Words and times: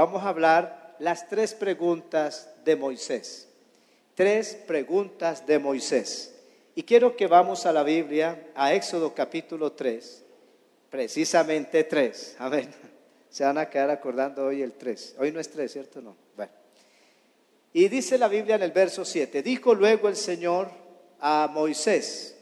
vamos 0.00 0.22
a 0.22 0.30
hablar 0.30 0.96
las 0.98 1.28
tres 1.28 1.52
preguntas 1.52 2.48
de 2.64 2.74
Moisés. 2.74 3.48
Tres 4.14 4.54
preguntas 4.66 5.46
de 5.46 5.58
Moisés. 5.58 6.34
Y 6.74 6.84
quiero 6.84 7.16
que 7.16 7.26
vamos 7.26 7.66
a 7.66 7.72
la 7.72 7.82
Biblia, 7.82 8.46
a 8.54 8.72
Éxodo 8.72 9.14
capítulo 9.14 9.72
3, 9.72 10.24
precisamente 10.88 11.84
3. 11.84 12.36
Amén. 12.38 12.70
Se 13.28 13.44
van 13.44 13.58
a 13.58 13.68
quedar 13.68 13.90
acordando 13.90 14.46
hoy 14.46 14.62
el 14.62 14.72
3. 14.72 15.16
Hoy 15.18 15.32
no 15.32 15.38
es 15.38 15.50
3, 15.50 15.70
¿cierto? 15.70 16.00
No. 16.00 16.16
Bueno. 16.34 16.52
Y 17.74 17.88
dice 17.88 18.16
la 18.16 18.28
Biblia 18.28 18.54
en 18.54 18.62
el 18.62 18.72
verso 18.72 19.04
7, 19.04 19.42
dijo 19.42 19.74
luego 19.74 20.08
el 20.08 20.16
Señor 20.16 20.70
a 21.20 21.46
Moisés, 21.52 22.36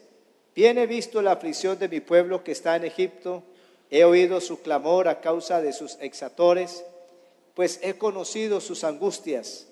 bien 0.55 0.79
he 0.79 0.87
visto 0.87 1.21
la 1.21 1.33
aflicción 1.33 1.77
de 1.79 1.89
mi 1.89 1.99
pueblo 1.99 2.45
que 2.45 2.53
está 2.53 2.77
en 2.77 2.85
Egipto, 2.85 3.43
he 3.91 4.05
oído 4.05 4.41
su 4.41 4.63
clamor 4.63 5.09
a 5.09 5.21
causa 5.21 5.61
de 5.61 5.73
sus 5.73 5.99
exatores, 6.01 6.85
pues 7.59 7.81
he 7.83 7.95
conocido 7.95 8.61
sus 8.61 8.85
angustias 8.85 9.67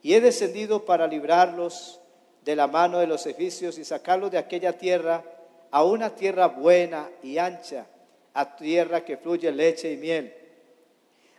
y 0.00 0.14
he 0.14 0.22
descendido 0.22 0.86
para 0.86 1.06
librarlos 1.06 2.00
de 2.46 2.56
la 2.56 2.66
mano 2.66 2.98
de 2.98 3.06
los 3.06 3.26
egipcios 3.26 3.76
y 3.76 3.84
sacarlos 3.84 4.30
de 4.30 4.38
aquella 4.38 4.78
tierra 4.78 5.22
a 5.70 5.84
una 5.84 6.14
tierra 6.14 6.46
buena 6.46 7.10
y 7.22 7.36
ancha, 7.36 7.88
a 8.32 8.56
tierra 8.56 9.04
que 9.04 9.18
fluye 9.18 9.52
leche 9.52 9.92
y 9.92 9.98
miel, 9.98 10.32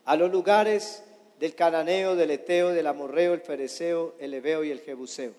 a 0.05 0.16
los 0.16 0.31
lugares 0.31 1.04
del 1.40 1.55
cananeo, 1.55 2.16
del 2.16 2.29
eteo, 2.29 2.70
del 2.70 2.85
amorreo, 2.85 3.34
el 3.34 3.41
fereceo, 3.41 4.13
el 4.20 4.35
ebeo 4.35 4.63
y 4.63 4.70
el 4.70 4.82
jebuseo. 4.82 5.32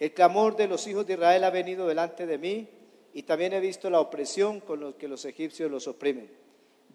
El 0.00 0.12
clamor 0.12 0.56
de 0.56 0.66
los 0.66 0.88
hijos 0.88 1.06
de 1.06 1.12
Israel 1.12 1.44
ha 1.44 1.50
venido 1.50 1.86
delante 1.86 2.26
de 2.26 2.36
mí 2.36 2.68
y 3.14 3.22
también 3.22 3.52
he 3.52 3.60
visto 3.60 3.88
la 3.88 4.00
opresión 4.00 4.58
con 4.58 4.80
los 4.80 4.96
que 4.96 5.06
los 5.06 5.24
egipcios 5.24 5.70
los 5.70 5.86
oprimen. 5.86 6.28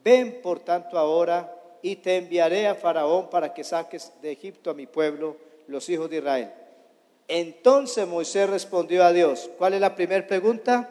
Ven 0.03 0.41
por 0.41 0.59
tanto 0.59 0.97
ahora 0.97 1.61
y 1.81 1.97
te 1.97 2.17
enviaré 2.17 2.67
a 2.67 2.75
Faraón 2.75 3.29
para 3.29 3.53
que 3.53 3.63
saques 3.63 4.11
de 4.21 4.31
Egipto 4.31 4.69
a 4.69 4.73
mi 4.73 4.87
pueblo, 4.87 5.37
los 5.67 5.87
hijos 5.89 6.09
de 6.09 6.17
Israel. 6.17 6.51
Entonces 7.27 8.07
Moisés 8.07 8.49
respondió 8.49 9.03
a 9.03 9.11
Dios, 9.11 9.49
¿cuál 9.57 9.73
es 9.73 9.81
la 9.81 9.95
primera 9.95 10.25
pregunta? 10.27 10.89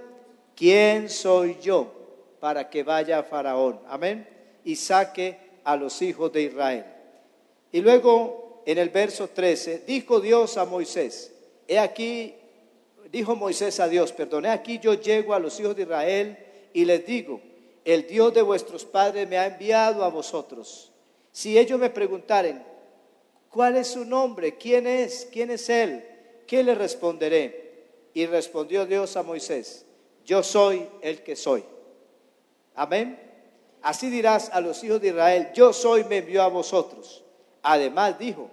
¿Quién 0.57 1.09
soy 1.09 1.59
yo 1.61 1.93
para 2.41 2.69
que 2.69 2.83
vaya 2.83 3.21
a 3.21 3.23
Faraón? 3.23 3.81
Amén. 3.89 4.29
Y 4.65 4.77
saque 4.77 5.39
a 5.65 5.77
los 5.77 6.01
hijos 6.03 6.33
de 6.33 6.43
Israel. 6.43 6.85
Y 7.73 7.81
luego 7.81 8.63
en 8.67 8.79
el 8.79 8.91
verso 8.91 9.29
13, 9.29 9.83
dijo 9.87 10.21
Dios 10.21 10.57
a 10.57 10.65
Moisés, 10.65 11.33
he 11.69 11.79
aquí, 11.79 12.35
dijo 13.11 13.37
Moisés 13.37 13.81
a 13.81 13.89
Dios, 13.89 14.13
perdón, 14.13 14.47
he 14.47 14.51
aquí 14.51 14.79
yo 14.79 14.95
llego 14.95 15.35
a 15.35 15.39
los 15.39 15.59
hijos 15.61 15.77
de 15.77 15.83
Israel 15.83 16.39
y 16.73 16.85
les 16.85 17.07
digo, 17.07 17.41
el 17.85 18.07
Dios 18.07 18.33
de 18.33 18.43
vuestros 18.43 18.85
padres 18.85 19.29
me 19.29 19.39
ha 19.39 19.47
enviado 19.47 20.05
a 20.05 20.09
vosotros. 20.09 20.93
Si 21.33 21.59
ellos 21.59 21.79
me 21.79 21.91
preguntaren, 21.91 22.65
¿cuál 23.51 23.77
es 23.77 23.89
su 23.89 24.05
nombre? 24.05 24.57
¿Quién 24.57 24.87
es? 24.87 25.29
¿Quién 25.33 25.51
es 25.51 25.69
Él? 25.69 26.05
¿Qué 26.47 26.63
le 26.63 26.75
responderé? 26.75 27.65
Y 28.15 28.27
respondió 28.27 28.87
Dios 28.87 29.17
a 29.17 29.23
Moisés, 29.23 29.85
yo 30.25 30.43
soy 30.43 30.87
el 31.01 31.23
que 31.23 31.35
soy. 31.35 31.65
Amén. 32.77 33.21
Así 33.83 34.09
dirás 34.09 34.51
a 34.53 34.61
los 34.61 34.83
hijos 34.85 35.01
de 35.01 35.09
Israel, 35.09 35.51
yo 35.55 35.73
soy, 35.73 36.05
me 36.05 36.19
envió 36.19 36.43
a 36.43 36.49
vosotros. 36.49 37.25
Además 37.63 38.19
dijo, 38.19 38.49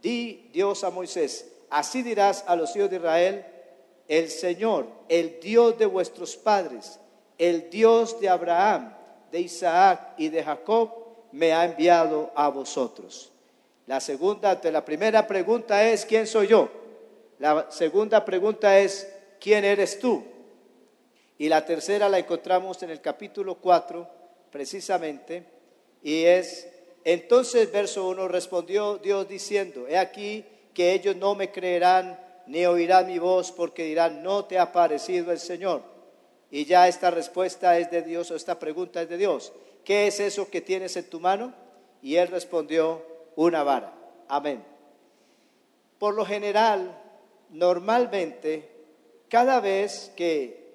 di 0.00 0.48
Dios 0.52 0.84
a 0.84 0.90
Moisés, 0.90 1.50
así 1.68 2.02
dirás 2.02 2.44
a 2.46 2.54
los 2.54 2.74
hijos 2.76 2.88
de 2.88 2.96
Israel, 2.96 3.46
el 4.06 4.28
Señor, 4.28 4.86
el 5.08 5.40
Dios 5.40 5.76
de 5.76 5.86
vuestros 5.86 6.36
padres, 6.36 6.99
el 7.40 7.70
Dios 7.70 8.20
de 8.20 8.28
Abraham, 8.28 8.94
de 9.32 9.40
Isaac 9.40 10.12
y 10.18 10.28
de 10.28 10.44
Jacob, 10.44 10.92
me 11.32 11.54
ha 11.54 11.64
enviado 11.64 12.30
a 12.34 12.50
vosotros. 12.50 13.32
La 13.86 13.98
segunda, 13.98 14.60
la 14.62 14.84
primera 14.84 15.26
pregunta 15.26 15.88
es, 15.88 16.04
¿quién 16.04 16.26
soy 16.26 16.48
yo? 16.48 16.68
La 17.38 17.70
segunda 17.70 18.22
pregunta 18.26 18.78
es, 18.78 19.10
¿quién 19.40 19.64
eres 19.64 19.98
tú? 19.98 20.22
Y 21.38 21.48
la 21.48 21.64
tercera 21.64 22.10
la 22.10 22.18
encontramos 22.18 22.82
en 22.82 22.90
el 22.90 23.00
capítulo 23.00 23.54
4, 23.54 24.06
precisamente, 24.52 25.42
y 26.02 26.24
es, 26.24 26.68
entonces, 27.04 27.72
verso 27.72 28.06
1, 28.06 28.28
respondió 28.28 28.98
Dios 28.98 29.26
diciendo, 29.26 29.88
he 29.88 29.96
aquí 29.96 30.44
que 30.74 30.92
ellos 30.92 31.16
no 31.16 31.34
me 31.34 31.50
creerán 31.50 32.20
ni 32.46 32.66
oirán 32.66 33.06
mi 33.06 33.18
voz 33.18 33.50
porque 33.50 33.84
dirán, 33.84 34.22
no 34.22 34.44
te 34.44 34.58
ha 34.58 34.72
parecido 34.72 35.32
el 35.32 35.38
Señor. 35.38 35.89
Y 36.50 36.64
ya 36.64 36.88
esta 36.88 37.10
respuesta 37.10 37.78
es 37.78 37.90
de 37.90 38.02
Dios 38.02 38.30
o 38.30 38.36
esta 38.36 38.58
pregunta 38.58 39.02
es 39.02 39.08
de 39.08 39.16
Dios. 39.16 39.52
¿Qué 39.84 40.06
es 40.06 40.20
eso 40.20 40.50
que 40.50 40.60
tienes 40.60 40.96
en 40.96 41.08
tu 41.08 41.20
mano? 41.20 41.54
Y 42.02 42.16
él 42.16 42.28
respondió, 42.28 43.04
una 43.36 43.62
vara. 43.62 43.94
Amén. 44.28 44.64
Por 45.98 46.14
lo 46.14 46.24
general, 46.24 46.98
normalmente, 47.50 48.68
cada 49.28 49.60
vez 49.60 50.12
que 50.16 50.72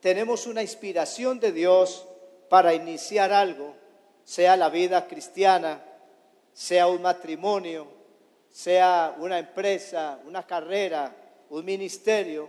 tenemos 0.00 0.46
una 0.46 0.62
inspiración 0.62 1.38
de 1.38 1.52
Dios 1.52 2.06
para 2.48 2.74
iniciar 2.74 3.32
algo, 3.32 3.74
sea 4.24 4.56
la 4.56 4.68
vida 4.68 5.06
cristiana, 5.06 5.82
sea 6.52 6.88
un 6.88 7.02
matrimonio, 7.02 7.86
sea 8.50 9.14
una 9.18 9.38
empresa, 9.38 10.18
una 10.26 10.46
carrera, 10.46 11.14
un 11.50 11.64
ministerio, 11.64 12.48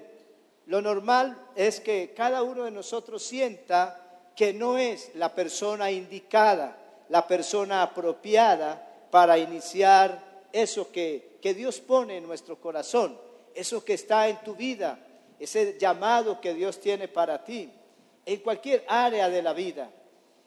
lo 0.66 0.82
normal 0.82 1.38
es 1.56 1.80
que 1.80 2.14
cada 2.16 2.44
uno 2.44 2.64
de 2.64 2.72
nosotros 2.72 3.24
sienta 3.24 4.00
que 4.36 4.54
no 4.54 4.78
es 4.78 5.12
la 5.16 5.36
persona 5.36 5.92
indicada, 5.92 6.78
la 7.10 7.28
persona 7.28 7.84
apropiada 7.84 9.08
para 9.12 9.38
iniciar 9.38 10.24
eso 10.52 10.92
que, 10.92 11.38
que 11.42 11.54
Dios 11.54 11.80
pone 11.80 12.18
en 12.18 12.26
nuestro 12.26 12.60
corazón, 12.60 13.18
eso 13.54 13.84
que 13.84 13.94
está 13.94 14.28
en 14.28 14.38
tu 14.44 14.56
vida, 14.56 14.98
ese 15.40 15.78
llamado 15.78 16.40
que 16.40 16.54
Dios 16.54 16.80
tiene 16.80 17.08
para 17.08 17.44
ti, 17.44 17.72
en 18.26 18.40
cualquier 18.40 18.86
área 18.88 19.30
de 19.30 19.42
la 19.42 19.54
vida. 19.54 19.90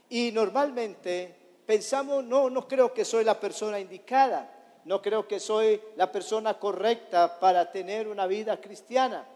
Y 0.09 0.33
normalmente 0.33 1.35
pensamos, 1.67 2.25
no, 2.25 2.49
no 2.49 2.67
creo 2.67 2.95
que 2.95 3.05
soy 3.05 3.25
la 3.25 3.39
persona 3.39 3.79
indicada, 3.79 4.53
no 4.85 5.03
creo 5.03 5.27
que 5.29 5.41
soy 5.41 5.81
la 5.97 6.11
persona 6.11 6.59
correcta 6.59 7.39
para 7.39 7.71
tener 7.71 8.09
una 8.09 8.27
vida 8.27 8.61
cristiana. 8.61 9.27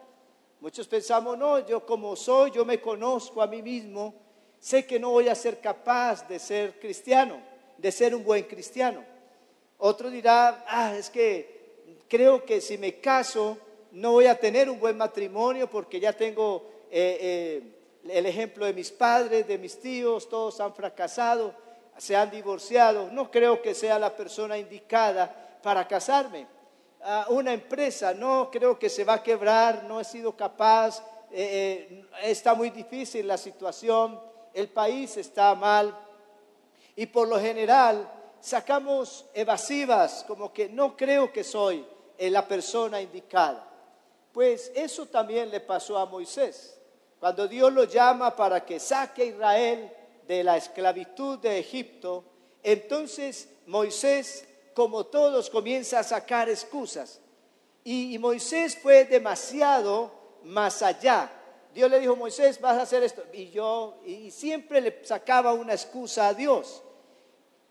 Muchos 0.60 0.87
pensamos, 0.87 1.38
no, 1.38 1.66
yo 1.66 1.87
como 1.87 2.15
soy, 2.15 2.50
yo 2.50 2.66
me 2.66 2.82
conozco 2.82 3.41
a 3.41 3.47
mí 3.47 3.62
mismo, 3.62 4.15
sé 4.59 4.84
que 4.87 5.00
no 5.00 5.10
voy 5.10 5.26
a 5.28 5.34
ser 5.34 5.59
capaz 5.59 6.28
de 6.28 6.38
ser 6.38 6.78
cristiano, 6.78 7.41
de 7.78 7.91
ser 7.91 8.15
un 8.15 8.22
buen 8.22 8.44
cristiano. 8.44 9.03
Otro 9.78 10.10
dirá, 10.10 10.66
ah, 10.69 10.94
es 10.94 11.09
que 11.09 12.04
creo 12.09 12.44
que 12.44 12.60
si 12.60 12.76
me 12.76 13.00
caso 13.00 13.56
no 13.93 14.12
voy 14.12 14.26
a 14.26 14.38
tener 14.38 14.69
un 14.69 14.78
buen 14.78 14.98
matrimonio 14.98 15.69
porque 15.69 15.98
ya 15.98 16.12
tengo 16.12 16.71
eh, 16.91 17.19
eh, 18.04 18.10
el 18.10 18.27
ejemplo 18.27 18.66
de 18.66 18.75
mis 18.75 18.91
padres, 18.91 19.48
de 19.48 19.56
mis 19.56 19.81
tíos, 19.81 20.28
todos 20.28 20.60
han 20.60 20.75
fracasado, 20.75 21.54
se 21.97 22.15
han 22.15 22.31
divorciado, 22.31 23.10
no 23.10 23.31
creo 23.31 23.62
que 23.62 23.75
sea 23.75 23.98
la 23.98 24.15
persona 24.15 24.59
indicada 24.59 25.59
para 25.62 25.88
casarme. 25.88 26.47
Una 27.28 27.52
empresa, 27.52 28.12
no 28.12 28.50
creo 28.50 28.78
que 28.78 28.90
se 28.90 29.04
va 29.04 29.14
a 29.14 29.22
quebrar, 29.22 29.84
no 29.84 30.00
he 30.00 30.04
sido 30.04 30.36
capaz, 30.36 31.02
eh, 31.32 32.04
eh, 32.22 32.30
está 32.30 32.54
muy 32.54 32.70
difícil 32.70 33.26
la 33.26 33.38
situación, 33.38 34.20
el 34.52 34.68
país 34.68 35.16
está 35.16 35.54
mal 35.54 35.96
y 36.96 37.06
por 37.06 37.28
lo 37.28 37.38
general 37.38 38.10
sacamos 38.40 39.26
evasivas 39.32 40.24
como 40.26 40.52
que 40.52 40.68
no 40.68 40.96
creo 40.96 41.32
que 41.32 41.44
soy 41.44 41.86
eh, 42.18 42.30
la 42.30 42.46
persona 42.46 43.00
indicada. 43.00 43.66
Pues 44.32 44.72
eso 44.74 45.06
también 45.06 45.50
le 45.50 45.60
pasó 45.60 45.98
a 45.98 46.06
Moisés. 46.06 46.78
Cuando 47.18 47.46
Dios 47.46 47.72
lo 47.72 47.84
llama 47.84 48.34
para 48.34 48.64
que 48.64 48.80
saque 48.80 49.22
a 49.22 49.26
Israel 49.26 49.92
de 50.26 50.42
la 50.42 50.56
esclavitud 50.56 51.38
de 51.38 51.58
Egipto, 51.58 52.24
entonces 52.62 53.48
Moisés, 53.66 54.48
como 54.80 55.04
todos, 55.04 55.50
comienza 55.50 55.98
a 55.98 56.03
sacar 56.03 56.48
excusas. 56.48 57.21
Y, 57.84 58.18
Moisés 58.18 58.78
fue 58.78 59.04
demasiado 59.04 60.10
más 60.44 60.80
allá. 60.80 61.30
Dios 61.74 61.91
le 61.91 62.00
dijo, 62.00 62.16
Moisés, 62.16 62.59
vas 62.59 62.78
a 62.78 62.82
hacer 62.84 63.03
esto. 63.03 63.22
Y 63.30 63.50
yo, 63.50 64.00
y 64.06 64.30
siempre 64.30 64.80
le 64.80 65.04
sacaba 65.04 65.53
una 65.53 65.74
excusa 65.74 66.28
a 66.28 66.32
Dios. 66.32 66.82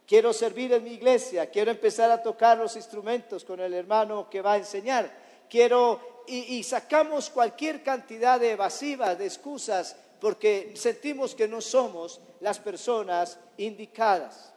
Quiero 0.06 0.34
servir 0.34 0.72
en 0.72 0.84
mi 0.84 0.92
iglesia, 0.92 1.50
quiero 1.50 1.72
empezar 1.72 2.12
a 2.12 2.22
tocar 2.22 2.60
los 2.60 2.76
instrumentos 2.76 3.44
con 3.44 3.60
el 3.60 3.74
hermano 3.74 4.30
que 4.30 4.44
va 4.44 4.54
a 4.54 4.58
enseñar. 4.58 5.12
Quiero 5.50 6.24
y, 6.28 6.62
sacamos 6.62 7.32
cualquier 7.32 7.82
cantidad 7.82 8.40
de 8.40 8.52
evasivas, 8.52 9.18
de 9.18 9.26
excusas, 9.26 9.96
porque 10.22 10.74
sentimos 10.76 11.34
que 11.34 11.48
no 11.48 11.60
somos 11.60 12.22
las 12.40 12.60
personas 12.60 13.40
indicadas. 13.58 14.54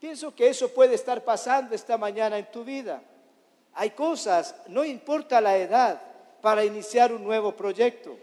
Pienso 0.00 0.34
que 0.34 0.48
eso 0.48 0.68
puede 0.68 0.94
estar 0.94 1.24
pasando 1.24 1.74
esta 1.74 1.96
mañana 1.96 2.38
en 2.38 2.50
tu 2.50 2.64
vida. 2.64 3.02
Hay 3.74 3.90
cosas, 3.90 4.54
no 4.68 4.84
importa 4.84 5.40
la 5.40 5.56
edad, 5.56 6.00
para 6.40 6.64
iniciar 6.64 7.12
un 7.12 7.24
nuevo 7.24 7.52
proyecto. 7.52 8.16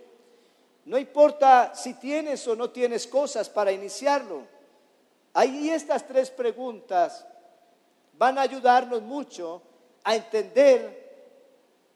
No 0.85 0.97
importa 0.97 1.73
si 1.75 1.93
tienes 1.95 2.47
o 2.47 2.55
no 2.55 2.69
tienes 2.69 3.07
cosas 3.07 3.49
para 3.49 3.71
iniciarlo. 3.71 4.43
Ahí 5.33 5.69
estas 5.69 6.07
tres 6.07 6.29
preguntas 6.29 7.25
van 8.13 8.37
a 8.37 8.41
ayudarnos 8.41 9.01
mucho 9.01 9.61
a 10.03 10.15
entender 10.15 11.03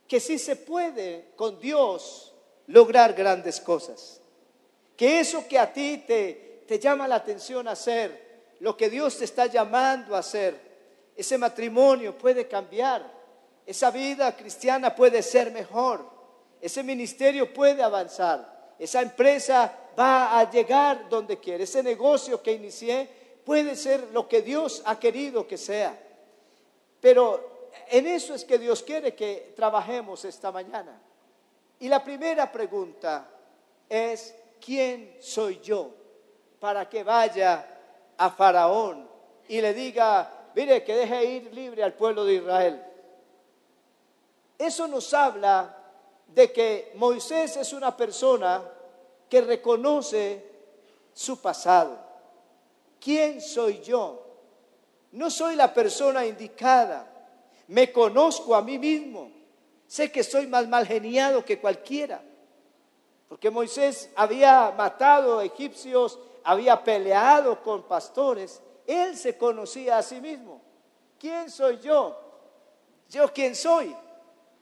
que 0.07 0.19
sí 0.19 0.39
se 0.39 0.55
puede 0.55 1.31
con 1.35 1.59
Dios 1.59 2.33
lograr 2.67 3.13
grandes 3.13 3.59
cosas. 3.59 4.21
Que 4.95 5.19
eso 5.19 5.47
que 5.47 5.59
a 5.59 5.71
ti 5.71 6.03
te, 6.07 6.63
te 6.67 6.79
llama 6.79 7.07
la 7.07 7.15
atención 7.15 7.67
hacer, 7.67 8.26
lo 8.59 8.75
que 8.75 8.89
Dios 8.89 9.17
te 9.17 9.25
está 9.25 9.45
llamando 9.45 10.15
a 10.15 10.19
hacer, 10.19 10.59
ese 11.15 11.37
matrimonio 11.37 12.17
puede 12.17 12.47
cambiar, 12.47 13.11
esa 13.65 13.91
vida 13.91 14.35
cristiana 14.35 14.95
puede 14.95 15.21
ser 15.21 15.51
mejor, 15.51 16.05
ese 16.61 16.83
ministerio 16.83 17.53
puede 17.53 17.83
avanzar, 17.83 18.73
esa 18.79 19.01
empresa 19.01 19.73
va 19.97 20.39
a 20.39 20.49
llegar 20.49 21.09
donde 21.09 21.37
quiere, 21.39 21.63
ese 21.63 21.83
negocio 21.83 22.41
que 22.41 22.53
inicié 22.53 23.09
puede 23.43 23.75
ser 23.75 24.09
lo 24.11 24.27
que 24.27 24.41
Dios 24.41 24.81
ha 24.85 24.99
querido 24.99 25.47
que 25.47 25.57
sea. 25.57 25.97
Pero 26.99 27.69
en 27.89 28.07
eso 28.07 28.33
es 28.33 28.43
que 28.43 28.57
Dios 28.57 28.83
quiere 28.83 29.15
que 29.15 29.53
trabajemos 29.55 30.25
esta 30.25 30.51
mañana. 30.51 30.99
Y 31.79 31.87
la 31.87 32.03
primera 32.03 32.51
pregunta 32.51 33.29
es, 33.87 34.35
¿quién 34.63 35.15
soy 35.19 35.59
yo 35.61 35.91
para 36.59 36.89
que 36.89 37.03
vaya 37.03 37.76
a 38.17 38.29
Faraón 38.29 39.07
y 39.47 39.61
le 39.61 39.73
diga, 39.73 40.49
mire, 40.55 40.83
que 40.83 40.95
deje 40.95 41.25
ir 41.25 41.53
libre 41.53 41.83
al 41.83 41.93
pueblo 41.93 42.25
de 42.25 42.33
Israel? 42.35 42.83
Eso 44.57 44.87
nos 44.87 45.13
habla 45.13 45.75
de 46.27 46.51
que 46.51 46.91
Moisés 46.95 47.57
es 47.57 47.73
una 47.73 47.95
persona 47.95 48.63
que 49.29 49.41
reconoce 49.41 50.45
su 51.13 51.39
pasado. 51.41 51.97
¿Quién 52.99 53.41
soy 53.41 53.81
yo? 53.81 54.23
No 55.11 55.29
soy 55.29 55.55
la 55.55 55.73
persona 55.73 56.25
indicada. 56.25 57.07
Me 57.67 57.91
conozco 57.91 58.55
a 58.55 58.61
mí 58.61 58.77
mismo. 58.77 59.31
Sé 59.87 60.11
que 60.11 60.23
soy 60.23 60.47
más 60.47 60.67
mal 60.67 60.85
geniado 60.85 61.45
que 61.45 61.59
cualquiera. 61.59 62.21
Porque 63.29 63.49
Moisés 63.49 64.09
había 64.15 64.73
matado 64.75 65.39
a 65.39 65.45
egipcios, 65.45 66.19
había 66.47 66.81
peleado 66.81 67.61
con 67.61 67.83
pastores. 67.83 68.61
Él 68.85 69.17
se 69.17 69.37
conocía 69.37 69.97
a 69.97 70.01
sí 70.01 70.21
mismo. 70.21 70.61
¿Quién 71.19 71.51
soy 71.51 71.77
yo? 71.79 72.17
¿Yo 73.09 73.33
quién 73.33 73.53
soy? 73.53 73.93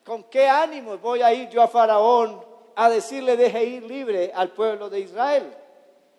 ¿Con 0.03 0.23
qué 0.23 0.49
ánimo 0.49 0.97
voy 0.97 1.21
a 1.21 1.31
ir 1.31 1.47
yo 1.49 1.61
a 1.61 1.67
Faraón 1.67 2.43
a 2.75 2.89
decirle 2.89 3.37
deje 3.37 3.63
ir 3.65 3.83
libre 3.83 4.31
al 4.33 4.51
pueblo 4.51 4.89
de 4.89 5.01
Israel? 5.01 5.55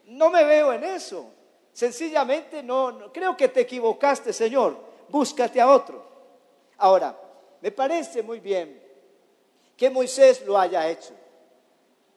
No 0.04 0.30
me 0.30 0.44
veo 0.44 0.72
en 0.72 0.84
eso. 0.84 1.26
Sencillamente 1.72 2.62
no, 2.62 3.12
creo 3.12 3.36
que 3.36 3.48
te 3.48 3.62
equivocaste, 3.62 4.32
Señor. 4.32 4.76
Búscate 5.08 5.60
a 5.60 5.68
otro. 5.68 6.00
Ahora, 6.78 7.18
me 7.60 7.72
parece 7.72 8.22
muy 8.22 8.38
bien 8.38 8.80
que 9.76 9.90
Moisés 9.90 10.46
lo 10.46 10.56
haya 10.56 10.88
hecho. 10.88 11.12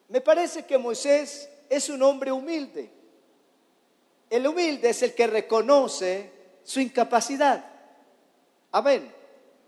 Me 0.07 0.21
parece 0.21 0.67
que 0.67 0.77
Moisés 0.77 1.49
es 1.67 1.89
un 1.89 2.03
hombre 2.03 2.31
humilde. 2.31 2.98
El 4.29 4.45
humilde 4.45 4.89
es 4.89 5.01
el 5.03 5.13
que 5.13 5.27
reconoce 5.27 6.31
su 6.63 6.79
incapacidad. 6.79 7.65
Amén. 8.71 9.11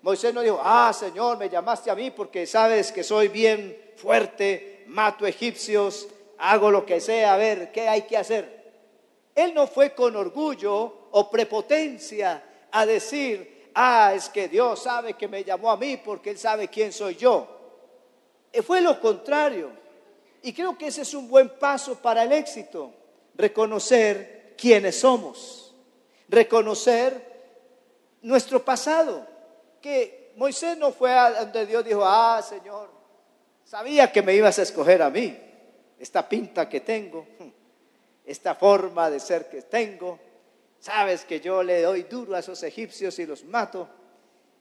Moisés 0.01 0.33
no 0.33 0.41
dijo, 0.41 0.59
ah, 0.63 0.91
Señor, 0.93 1.37
me 1.37 1.49
llamaste 1.49 1.89
a 1.89 1.95
mí 1.95 2.11
porque 2.11 2.45
sabes 2.45 2.91
que 2.91 3.03
soy 3.03 3.27
bien 3.27 3.93
fuerte, 3.95 4.83
mato 4.87 5.25
egipcios, 5.25 6.07
hago 6.39 6.71
lo 6.71 6.85
que 6.85 6.99
sea, 6.99 7.35
a 7.35 7.37
ver, 7.37 7.71
¿qué 7.71 7.87
hay 7.87 8.03
que 8.03 8.17
hacer? 8.17 8.61
Él 9.35 9.53
no 9.53 9.67
fue 9.67 9.93
con 9.93 10.15
orgullo 10.15 11.07
o 11.11 11.29
prepotencia 11.29 12.43
a 12.71 12.85
decir, 12.85 13.69
ah, 13.75 14.13
es 14.15 14.29
que 14.29 14.47
Dios 14.47 14.83
sabe 14.83 15.13
que 15.13 15.27
me 15.27 15.43
llamó 15.43 15.71
a 15.71 15.77
mí 15.77 15.97
porque 15.97 16.31
Él 16.31 16.37
sabe 16.37 16.67
quién 16.67 16.91
soy 16.91 17.15
yo. 17.15 17.47
Eh, 18.51 18.61
fue 18.61 18.81
lo 18.81 18.99
contrario. 18.99 19.69
Y 20.43 20.53
creo 20.53 20.77
que 20.77 20.87
ese 20.87 21.03
es 21.03 21.13
un 21.13 21.27
buen 21.29 21.49
paso 21.59 21.95
para 21.95 22.23
el 22.23 22.31
éxito, 22.31 22.91
reconocer 23.35 24.40
quiénes 24.61 24.99
somos, 24.99 25.73
reconocer 26.29 27.31
nuestro 28.21 28.63
pasado 28.63 29.25
que 29.81 30.33
Moisés 30.35 30.77
no 30.77 30.91
fue 30.91 31.11
a 31.11 31.31
donde 31.31 31.65
Dios 31.65 31.83
dijo, 31.83 32.03
ah, 32.05 32.39
Señor, 32.47 32.91
sabía 33.65 34.11
que 34.11 34.21
me 34.21 34.35
ibas 34.35 34.59
a 34.59 34.61
escoger 34.61 35.01
a 35.01 35.09
mí, 35.09 35.35
esta 35.97 36.29
pinta 36.29 36.69
que 36.69 36.81
tengo, 36.81 37.25
esta 38.25 38.53
forma 38.53 39.09
de 39.09 39.19
ser 39.19 39.49
que 39.49 39.63
tengo, 39.63 40.19
sabes 40.79 41.25
que 41.25 41.39
yo 41.39 41.63
le 41.63 41.81
doy 41.81 42.03
duro 42.03 42.35
a 42.35 42.39
esos 42.39 42.61
egipcios 42.61 43.17
y 43.17 43.25
los 43.25 43.43
mato. 43.45 43.89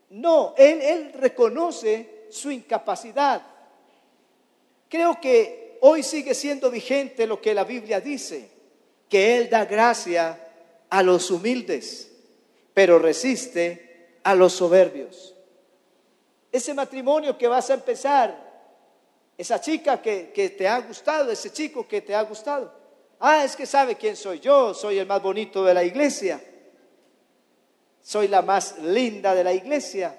No, 0.08 0.54
él, 0.56 0.80
él 0.80 1.12
reconoce 1.12 2.26
su 2.30 2.50
incapacidad. 2.50 3.42
Creo 4.88 5.20
que 5.20 5.76
hoy 5.82 6.02
sigue 6.02 6.34
siendo 6.34 6.70
vigente 6.70 7.26
lo 7.26 7.38
que 7.38 7.52
la 7.52 7.64
Biblia 7.64 8.00
dice, 8.00 8.59
que 9.10 9.36
Él 9.36 9.50
da 9.50 9.66
gracia 9.66 10.38
a 10.88 11.02
los 11.02 11.30
humildes, 11.30 12.10
pero 12.72 12.98
resiste 12.98 14.20
a 14.22 14.34
los 14.34 14.52
soberbios. 14.52 15.34
Ese 16.52 16.72
matrimonio 16.72 17.36
que 17.36 17.48
vas 17.48 17.68
a 17.70 17.74
empezar, 17.74 18.48
esa 19.36 19.60
chica 19.60 20.00
que, 20.00 20.30
que, 20.32 20.50
te 20.50 20.66
ha 20.66 20.78
gustado, 20.78 21.30
ese 21.30 21.52
chico 21.52 21.86
que 21.86 22.00
te 22.00 22.14
ha 22.14 22.22
gustado. 22.22 22.72
Ah, 23.18 23.44
es 23.44 23.56
que 23.56 23.66
sabe 23.66 23.96
quién 23.96 24.16
soy 24.16 24.38
yo, 24.38 24.72
soy 24.72 24.98
el 24.98 25.06
más 25.06 25.20
bonito 25.20 25.64
de 25.64 25.74
la 25.74 25.84
iglesia, 25.84 26.40
soy 28.00 28.28
la 28.28 28.42
más 28.42 28.78
linda 28.78 29.34
de 29.34 29.44
la 29.44 29.52
iglesia. 29.52 30.16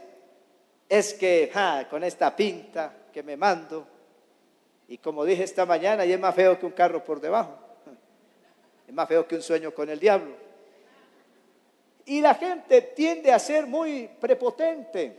Es 0.88 1.14
que 1.14 1.50
con 1.90 2.04
esta 2.04 2.36
pinta 2.36 2.94
que 3.14 3.24
me 3.24 3.38
mando, 3.38 3.88
y 4.90 4.98
como 4.98 5.24
dije 5.24 5.44
esta 5.44 5.66
mañana, 5.66 6.06
y 6.06 6.12
es 6.12 6.20
más 6.20 6.36
feo 6.36 6.60
que 6.60 6.66
un 6.66 6.74
carro 6.74 7.04
por 7.04 7.22
debajo, 7.22 7.71
es 8.92 8.96
más 8.96 9.08
feo 9.08 9.26
que 9.26 9.36
un 9.36 9.42
sueño 9.42 9.74
con 9.74 9.90
el 9.90 9.98
diablo. 9.98 10.34
Y 12.06 12.20
la 12.20 12.36
gente 12.36 12.82
tiende 12.82 13.32
a 13.32 13.40
ser 13.40 13.66
muy 13.66 14.10
prepotente. 14.20 15.18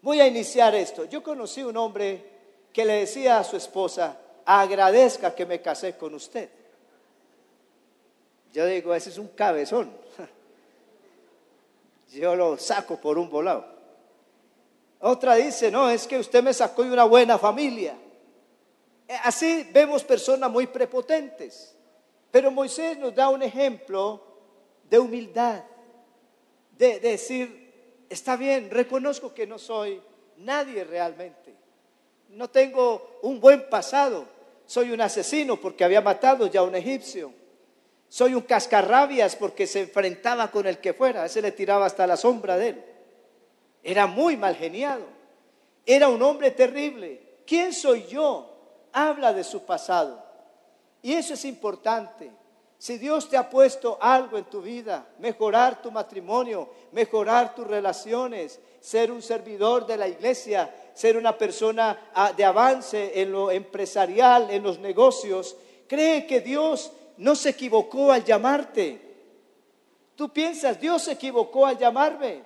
Voy 0.00 0.18
a 0.18 0.26
iniciar 0.26 0.74
esto. 0.74 1.04
Yo 1.04 1.22
conocí 1.22 1.62
un 1.62 1.76
hombre 1.76 2.24
que 2.72 2.86
le 2.86 3.00
decía 3.00 3.38
a 3.38 3.44
su 3.44 3.58
esposa, 3.58 4.16
agradezca 4.46 5.34
que 5.34 5.44
me 5.44 5.60
casé 5.60 5.94
con 5.98 6.14
usted. 6.14 6.48
Yo 8.54 8.64
digo, 8.64 8.94
ese 8.94 9.10
es 9.10 9.18
un 9.18 9.28
cabezón. 9.28 9.92
Yo 12.14 12.34
lo 12.34 12.56
saco 12.56 12.98
por 12.98 13.18
un 13.18 13.28
volado. 13.28 13.66
Otra 15.00 15.34
dice, 15.34 15.70
no, 15.70 15.90
es 15.90 16.06
que 16.06 16.18
usted 16.18 16.42
me 16.42 16.54
sacó 16.54 16.82
de 16.82 16.92
una 16.92 17.04
buena 17.04 17.36
familia. 17.36 17.94
Así 19.22 19.68
vemos 19.70 20.02
personas 20.02 20.50
muy 20.50 20.66
prepotentes. 20.66 21.74
Pero 22.34 22.50
Moisés 22.50 22.98
nos 22.98 23.14
da 23.14 23.28
un 23.28 23.44
ejemplo 23.44 24.20
de 24.90 24.98
humildad, 24.98 25.62
de, 26.76 26.98
decir, 26.98 28.02
está 28.10 28.34
bien, 28.34 28.72
reconozco 28.72 29.32
que 29.32 29.46
no 29.46 29.56
soy 29.56 30.02
nadie 30.38 30.82
realmente, 30.82 31.54
no 32.30 32.50
tengo 32.50 33.20
un 33.22 33.38
buen 33.38 33.70
pasado, 33.70 34.26
soy 34.66 34.90
un 34.90 35.00
asesino 35.00 35.60
porque 35.60 35.84
había 35.84 36.00
matado 36.00 36.48
ya 36.48 36.58
a 36.58 36.64
un 36.64 36.74
egipcio, 36.74 37.32
soy 38.08 38.34
un 38.34 38.42
cascarrabias 38.42 39.36
porque 39.36 39.68
se 39.68 39.82
enfrentaba 39.82 40.50
con 40.50 40.66
el 40.66 40.78
que 40.78 40.92
fuera, 40.92 41.26
ese 41.26 41.40
le 41.40 41.52
tiraba 41.52 41.86
hasta 41.86 42.04
la 42.04 42.16
sombra 42.16 42.56
de 42.56 42.70
él, 42.70 42.84
era 43.80 44.08
muy 44.08 44.36
mal 44.36 44.56
geniado, 44.56 45.04
era 45.86 46.08
un 46.08 46.20
hombre 46.20 46.50
terrible, 46.50 47.36
¿quién 47.46 47.72
soy 47.72 48.08
yo? 48.08 48.50
Habla 48.92 49.32
de 49.32 49.44
su 49.44 49.64
pasado. 49.64 50.23
Y 51.04 51.12
eso 51.12 51.34
es 51.34 51.44
importante. 51.44 52.32
Si 52.78 52.96
Dios 52.96 53.28
te 53.28 53.36
ha 53.36 53.50
puesto 53.50 53.98
algo 54.00 54.38
en 54.38 54.44
tu 54.44 54.62
vida, 54.62 55.06
mejorar 55.18 55.82
tu 55.82 55.90
matrimonio, 55.90 56.70
mejorar 56.92 57.54
tus 57.54 57.66
relaciones, 57.66 58.58
ser 58.80 59.12
un 59.12 59.20
servidor 59.20 59.86
de 59.86 59.98
la 59.98 60.08
iglesia, 60.08 60.74
ser 60.94 61.18
una 61.18 61.36
persona 61.36 62.10
ah, 62.14 62.32
de 62.32 62.42
avance 62.42 63.20
en 63.20 63.32
lo 63.32 63.50
empresarial, 63.50 64.50
en 64.50 64.62
los 64.62 64.78
negocios, 64.78 65.54
cree 65.86 66.26
que 66.26 66.40
Dios 66.40 66.90
no 67.18 67.36
se 67.36 67.50
equivocó 67.50 68.10
al 68.10 68.24
llamarte. 68.24 68.98
Tú 70.16 70.32
piensas, 70.32 70.80
Dios 70.80 71.02
se 71.02 71.12
equivocó 71.12 71.66
al 71.66 71.76
llamarme. 71.76 72.44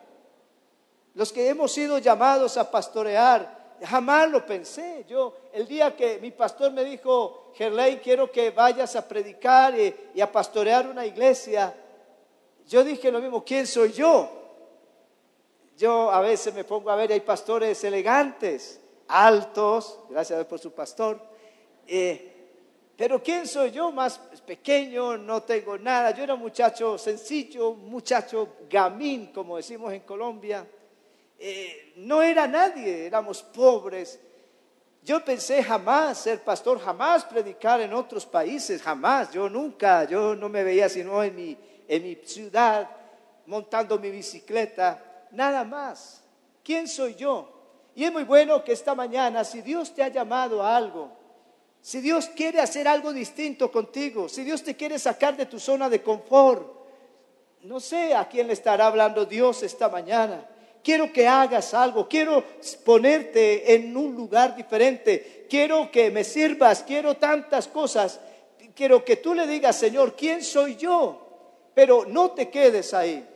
Los 1.14 1.32
que 1.32 1.48
hemos 1.48 1.70
sido 1.70 1.98
llamados 1.98 2.56
a 2.56 2.68
pastorear, 2.72 3.57
jamás 3.84 4.30
lo 4.30 4.44
pensé. 4.44 5.04
Yo, 5.08 5.34
el 5.52 5.66
día 5.66 5.94
que 5.94 6.18
mi 6.18 6.30
pastor 6.30 6.72
me 6.72 6.84
dijo, 6.84 7.52
Gerley, 7.54 7.98
quiero 7.98 8.30
que 8.30 8.50
vayas 8.50 8.96
a 8.96 9.06
predicar 9.06 9.74
y, 9.78 10.20
a 10.20 10.30
pastorear 10.30 10.86
una 10.88 11.06
iglesia, 11.06 11.74
yo 12.66 12.84
dije 12.84 13.10
lo 13.10 13.20
mismo, 13.20 13.44
¿quién 13.44 13.66
soy 13.66 13.92
yo? 13.92 14.28
Yo 15.76 16.10
a 16.10 16.20
veces 16.20 16.52
me 16.54 16.64
pongo 16.64 16.90
a 16.90 16.96
ver, 16.96 17.12
hay 17.12 17.20
pastores 17.20 17.82
elegantes, 17.84 18.80
altos, 19.06 19.98
gracias 20.10 20.32
a 20.32 20.40
Dios 20.40 20.48
por 20.48 20.58
su 20.58 20.72
pastor, 20.72 21.20
eh, 21.86 22.34
Pero 22.96 23.22
¿quién 23.22 23.46
soy 23.46 23.70
yo? 23.70 23.92
Más 23.92 24.18
pequeño, 24.44 25.16
no 25.16 25.44
tengo 25.44 25.78
nada. 25.78 26.10
Yo 26.10 26.24
era 26.24 26.34
un 26.34 26.40
muchacho 26.40 26.98
sencillo, 26.98 27.72
muchacho 27.72 28.56
gamín, 28.68 29.32
como 29.32 29.56
decimos 29.56 29.92
en 29.92 30.00
Colombia. 30.00 30.66
Eh, 31.38 31.92
no 31.96 32.20
era 32.20 32.46
nadie, 32.46 33.06
éramos 33.06 33.42
pobres. 33.42 34.18
Yo 35.02 35.24
pensé 35.24 35.62
jamás 35.62 36.18
ser 36.18 36.42
pastor, 36.42 36.80
jamás 36.80 37.24
predicar 37.24 37.80
en 37.80 37.92
otros 37.92 38.26
países, 38.26 38.82
jamás. 38.82 39.32
Yo 39.32 39.48
nunca, 39.48 40.04
yo 40.04 40.34
no 40.34 40.48
me 40.48 40.64
veía 40.64 40.88
sino 40.88 41.22
en 41.22 41.36
mi, 41.36 41.56
en 41.86 42.02
mi 42.02 42.16
ciudad, 42.16 42.88
montando 43.46 43.98
mi 43.98 44.10
bicicleta, 44.10 45.02
nada 45.30 45.64
más. 45.64 46.22
¿Quién 46.64 46.88
soy 46.88 47.14
yo? 47.14 47.48
Y 47.94 48.04
es 48.04 48.12
muy 48.12 48.24
bueno 48.24 48.62
que 48.62 48.72
esta 48.72 48.94
mañana, 48.94 49.44
si 49.44 49.62
Dios 49.62 49.94
te 49.94 50.02
ha 50.02 50.08
llamado 50.08 50.62
a 50.62 50.76
algo, 50.76 51.10
si 51.80 52.00
Dios 52.00 52.28
quiere 52.28 52.60
hacer 52.60 52.86
algo 52.86 53.12
distinto 53.12 53.70
contigo, 53.70 54.28
si 54.28 54.44
Dios 54.44 54.62
te 54.62 54.76
quiere 54.76 54.98
sacar 54.98 55.36
de 55.36 55.46
tu 55.46 55.58
zona 55.58 55.88
de 55.88 56.02
confort, 56.02 56.70
no 57.62 57.80
sé 57.80 58.14
a 58.14 58.28
quién 58.28 58.46
le 58.46 58.52
estará 58.52 58.86
hablando 58.86 59.24
Dios 59.24 59.62
esta 59.62 59.88
mañana. 59.88 60.46
Quiero 60.82 61.12
que 61.12 61.26
hagas 61.26 61.74
algo, 61.74 62.08
quiero 62.08 62.44
ponerte 62.84 63.74
en 63.74 63.96
un 63.96 64.14
lugar 64.14 64.56
diferente, 64.56 65.46
quiero 65.48 65.90
que 65.90 66.10
me 66.10 66.24
sirvas, 66.24 66.82
quiero 66.82 67.16
tantas 67.16 67.68
cosas. 67.68 68.20
Quiero 68.74 69.04
que 69.04 69.16
tú 69.16 69.34
le 69.34 69.46
digas, 69.46 69.76
Señor, 69.76 70.14
¿quién 70.16 70.42
soy 70.42 70.76
yo? 70.76 71.70
Pero 71.74 72.06
no 72.06 72.30
te 72.30 72.48
quedes 72.48 72.94
ahí, 72.94 73.26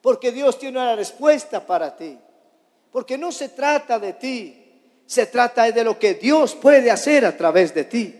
porque 0.00 0.30
Dios 0.30 0.58
tiene 0.58 0.78
una 0.78 0.94
respuesta 0.94 1.66
para 1.66 1.96
ti, 1.96 2.18
porque 2.92 3.18
no 3.18 3.32
se 3.32 3.48
trata 3.48 3.98
de 3.98 4.12
ti, 4.12 4.66
se 5.06 5.26
trata 5.26 5.70
de 5.70 5.84
lo 5.84 5.98
que 5.98 6.14
Dios 6.14 6.54
puede 6.54 6.90
hacer 6.90 7.24
a 7.24 7.36
través 7.36 7.74
de 7.74 7.84
ti. 7.84 8.14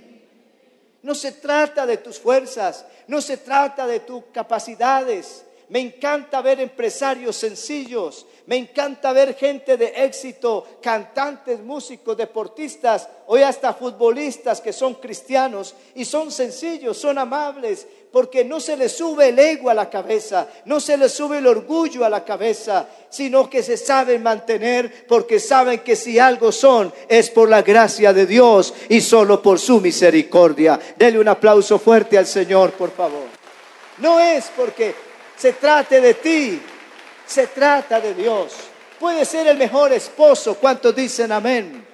No 1.03 1.15
se 1.15 1.33
trata 1.33 1.87
de 1.87 1.99
tus 1.99 2.19
fuerzas, 2.19 2.85
no 3.07 3.21
se 3.21 3.37
trata 3.37 3.87
de 3.87 4.01
tus 4.01 4.25
capacidades. 4.33 5.46
Me 5.69 5.81
encanta 5.81 6.41
ver 6.43 6.61
empresarios 6.61 7.35
sencillos, 7.35 8.25
me 8.47 8.57
encanta 8.57 9.13
ver 9.13 9.35
gente 9.35 9.77
de 9.77 10.05
éxito, 10.05 10.65
cantantes, 10.81 11.59
músicos, 11.61 12.17
deportistas, 12.17 13.09
hoy 13.27 13.43
hasta 13.43 13.75
futbolistas 13.75 14.61
que 14.61 14.73
son 14.73 14.95
cristianos 14.95 15.75
y 15.97 16.05
son 16.05 16.31
sencillos, 16.31 16.97
son 16.97 17.19
amables, 17.19 17.85
porque 18.13 18.45
no 18.45 18.61
se 18.61 18.77
les 18.77 18.93
sube 18.93 19.31
el 19.31 19.39
ego 19.41 19.69
a 19.69 19.75
la 19.75 19.91
cabeza, 19.91 20.47
no 20.67 20.79
se 20.79 20.97
les 20.97 21.13
sube 21.13 21.39
el 21.39 21.47
orgullo 21.49 22.05
a 22.05 22.09
la 22.09 22.25
cabeza, 22.25 22.89
sino 23.11 23.51
que 23.51 23.65
se 23.65 23.77
saben 23.77 24.23
mantener 24.23 25.07
porque 25.09 25.41
saben 25.41 25.81
que 25.81 25.97
si 25.97 26.21
algo 26.21 26.53
son 26.53 26.95
es 27.09 27.29
por 27.29 27.49
la 27.49 27.63
gracia 27.63 28.13
de 28.13 28.27
Dios 28.27 28.73
y 28.89 29.01
solo 29.01 29.43
por 29.43 29.59
su 29.59 29.81
misericordia. 29.81 30.79
Dele 30.97 31.19
un 31.19 31.27
aplauso 31.27 31.81
fuerte 31.81 32.17
al 32.17 32.27
Señor, 32.27 32.71
por 32.75 32.93
favor. 32.93 33.25
No 33.99 34.21
es 34.21 34.51
porque 34.55 35.06
se 35.37 35.53
trate 35.53 36.01
de 36.01 36.15
ti, 36.15 36.61
se 37.27 37.47
trata 37.49 38.01
de 38.01 38.15
Dios. 38.15 38.55
Puede 38.99 39.25
ser 39.25 39.47
el 39.47 39.59
mejor 39.59 39.93
esposo, 39.93 40.57
¿cuántos 40.57 40.95
dicen 40.95 41.33
amén? 41.33 41.86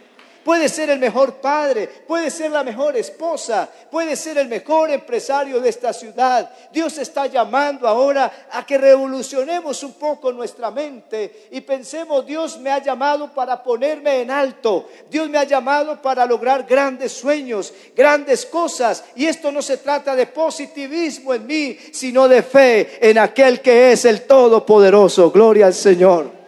Puede 0.45 0.69
ser 0.69 0.91
el 0.91 0.99
mejor 0.99 1.35
padre, 1.35 1.87
puede 1.87 2.31
ser 2.31 2.51
la 2.51 2.65
mejor 2.65 2.97
esposa, 2.97 3.69
puede 3.91 4.17
ser 4.17 4.39
el 4.39 4.49
mejor 4.49 4.91
empresario 4.91 5.61
de 5.61 5.69
esta 5.69 5.93
ciudad. 5.93 6.51
Dios 6.73 6.99
está 6.99 7.27
llamando 7.27 7.87
ahora 7.87 8.49
a 8.51 8.67
que 8.67 8.77
revolucionemos 8.77 9.83
un 9.85 9.93
poco 9.93 10.33
nuestra 10.33 10.71
mente 10.71 11.49
y 11.53 11.61
pensemos, 11.61 12.27
Dios 12.27 12.59
me 12.59 12.71
ha 12.71 12.83
llamado 12.83 13.33
para 13.33 13.63
ponerme 13.63 14.23
en 14.23 14.31
alto, 14.33 14.89
Dios 15.09 15.31
me 15.31 15.39
ha 15.39 15.45
llamado 15.45 16.03
para 16.03 16.27
lograr 16.27 16.65
grandes 16.65 17.13
sueños, 17.13 17.73
grandes 17.95 18.45
cosas. 18.45 19.05
Y 19.15 19.27
esto 19.27 19.53
no 19.53 19.63
se 19.63 19.77
trata 19.77 20.17
de 20.17 20.27
positivismo 20.27 21.35
en 21.35 21.47
mí, 21.47 21.79
sino 21.93 22.27
de 22.27 22.43
fe 22.43 22.99
en 23.01 23.19
aquel 23.19 23.61
que 23.61 23.93
es 23.93 24.05
el 24.05 24.23
Todopoderoso. 24.23 25.31
Gloria 25.31 25.67
al 25.67 25.75
Señor. 25.75 26.42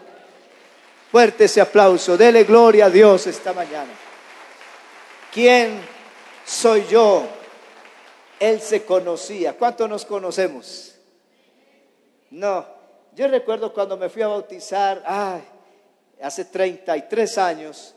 Fuerte 1.15 1.45
ese 1.45 1.61
aplauso. 1.61 2.17
Dele 2.17 2.43
gloria 2.43 2.87
a 2.87 2.91
Dios 2.91 3.29
esta 3.29 3.53
mañana. 3.53 3.93
¿Quién 5.33 5.81
soy 6.45 6.85
yo? 6.87 7.23
Él 8.41 8.61
se 8.61 8.85
conocía. 8.85 9.57
¿Cuánto 9.57 9.87
nos 9.87 10.05
conocemos? 10.05 10.97
No. 12.33 12.67
Yo 13.13 13.29
recuerdo 13.29 13.73
cuando 13.73 13.97
me 13.97 14.09
fui 14.09 14.23
a 14.23 14.27
bautizar, 14.27 15.05
hace 16.21 16.47
33 16.47 17.39
años, 17.39 17.95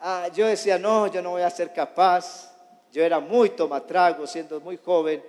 ah, 0.00 0.26
yo 0.34 0.48
decía, 0.48 0.76
no, 0.76 1.06
yo 1.06 1.22
no 1.22 1.30
voy 1.30 1.42
a 1.42 1.50
ser 1.50 1.72
capaz. 1.72 2.52
Yo 2.90 3.04
era 3.04 3.20
muy 3.20 3.50
tomatrago, 3.50 4.26
siendo 4.26 4.60
muy 4.60 4.76
joven, 4.76 5.22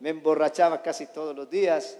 me 0.00 0.10
emborrachaba 0.10 0.82
casi 0.82 1.06
todos 1.06 1.36
los 1.36 1.48
días. 1.48 1.96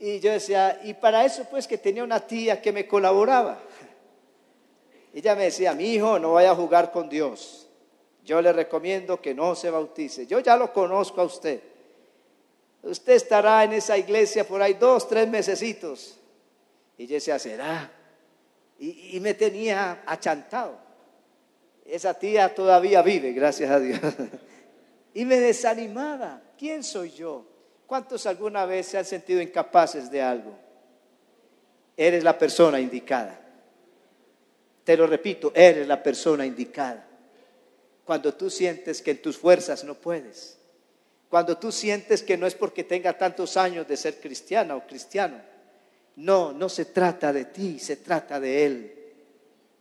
Y 0.00 0.20
yo 0.20 0.30
decía, 0.30 0.80
y 0.84 0.94
para 0.94 1.24
eso 1.24 1.44
pues 1.50 1.66
que 1.66 1.78
tenía 1.78 2.04
una 2.04 2.20
tía 2.20 2.62
que 2.62 2.72
me 2.72 2.86
colaboraba. 2.86 3.58
Ella 5.14 5.34
me 5.34 5.44
decía, 5.44 5.74
mi 5.74 5.94
hijo, 5.94 6.18
no 6.18 6.34
vaya 6.34 6.52
a 6.52 6.54
jugar 6.54 6.92
con 6.92 7.08
Dios. 7.08 7.68
Yo 8.24 8.40
le 8.40 8.52
recomiendo 8.52 9.20
que 9.20 9.34
no 9.34 9.54
se 9.54 9.70
bautice. 9.70 10.26
Yo 10.26 10.38
ya 10.40 10.56
lo 10.56 10.72
conozco 10.72 11.20
a 11.20 11.24
usted. 11.24 11.60
Usted 12.82 13.14
estará 13.14 13.64
en 13.64 13.72
esa 13.72 13.98
iglesia 13.98 14.46
por 14.46 14.62
ahí 14.62 14.74
dos, 14.74 15.08
tres 15.08 15.26
mesecitos. 15.28 16.16
Y 16.96 17.06
yo 17.06 17.14
decía, 17.14 17.38
¿será? 17.38 17.90
Y, 18.78 19.16
y 19.16 19.20
me 19.20 19.34
tenía 19.34 20.02
achantado. 20.06 20.78
Esa 21.84 22.14
tía 22.14 22.54
todavía 22.54 23.02
vive, 23.02 23.32
gracias 23.32 23.70
a 23.70 23.80
Dios. 23.80 23.98
y 25.14 25.24
me 25.24 25.40
desanimaba. 25.40 26.42
¿Quién 26.56 26.84
soy 26.84 27.10
yo? 27.10 27.46
¿Cuántos 27.88 28.26
alguna 28.26 28.66
vez 28.66 28.88
se 28.88 28.98
han 28.98 29.06
sentido 29.06 29.40
incapaces 29.40 30.10
de 30.10 30.20
algo? 30.20 30.54
Eres 31.96 32.22
la 32.22 32.38
persona 32.38 32.78
indicada. 32.78 33.40
Te 34.84 34.94
lo 34.94 35.06
repito, 35.06 35.52
eres 35.54 35.88
la 35.88 36.02
persona 36.02 36.44
indicada. 36.44 37.08
Cuando 38.04 38.34
tú 38.34 38.50
sientes 38.50 39.00
que 39.00 39.12
en 39.12 39.22
tus 39.22 39.38
fuerzas 39.38 39.84
no 39.84 39.94
puedes. 39.94 40.58
Cuando 41.30 41.56
tú 41.56 41.72
sientes 41.72 42.22
que 42.22 42.36
no 42.36 42.46
es 42.46 42.54
porque 42.54 42.84
tenga 42.84 43.16
tantos 43.16 43.56
años 43.56 43.88
de 43.88 43.96
ser 43.96 44.20
cristiana 44.20 44.76
o 44.76 44.86
cristiano. 44.86 45.40
No, 46.16 46.52
no 46.52 46.68
se 46.68 46.84
trata 46.84 47.32
de 47.32 47.46
ti, 47.46 47.78
se 47.78 47.96
trata 47.96 48.38
de 48.38 48.66
Él. 48.66 49.14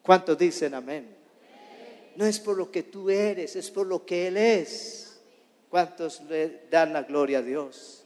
¿Cuántos 0.02 0.38
dicen 0.38 0.76
amén? 0.76 1.14
No 2.16 2.26
es 2.26 2.40
por 2.40 2.56
lo 2.56 2.72
que 2.72 2.84
tú 2.84 3.10
eres, 3.10 3.58
es 3.58 3.70
por 3.70 3.86
lo 3.86 4.06
que 4.06 4.28
Él 4.30 4.38
es. 4.38 5.07
¿Cuántos 5.70 6.22
le 6.22 6.68
dan 6.70 6.94
la 6.94 7.04
gloria 7.04 7.40
a 7.40 7.42
Dios? 7.42 8.04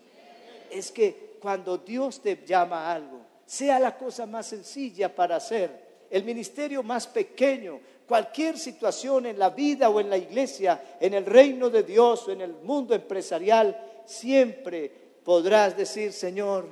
Es 0.69 0.91
que 0.91 1.37
cuando 1.39 1.77
Dios 1.77 2.21
te 2.21 2.43
llama 2.45 2.87
a 2.87 2.95
algo, 2.95 3.21
sea 3.45 3.79
la 3.79 3.97
cosa 3.97 4.25
más 4.25 4.47
sencilla 4.47 5.13
para 5.13 5.35
hacer, 5.35 5.91
el 6.09 6.23
ministerio 6.23 6.83
más 6.83 7.07
pequeño, 7.07 7.79
cualquier 8.07 8.57
situación 8.57 9.25
en 9.25 9.39
la 9.39 9.49
vida 9.49 9.89
o 9.89 9.99
en 9.99 10.09
la 10.09 10.17
iglesia, 10.17 10.97
en 10.99 11.13
el 11.13 11.25
reino 11.25 11.69
de 11.69 11.83
Dios 11.83 12.27
o 12.27 12.31
en 12.31 12.41
el 12.41 12.53
mundo 12.53 12.93
empresarial, 12.93 13.79
siempre 14.05 14.91
podrás 15.23 15.77
decir, 15.77 16.11
Señor, 16.11 16.67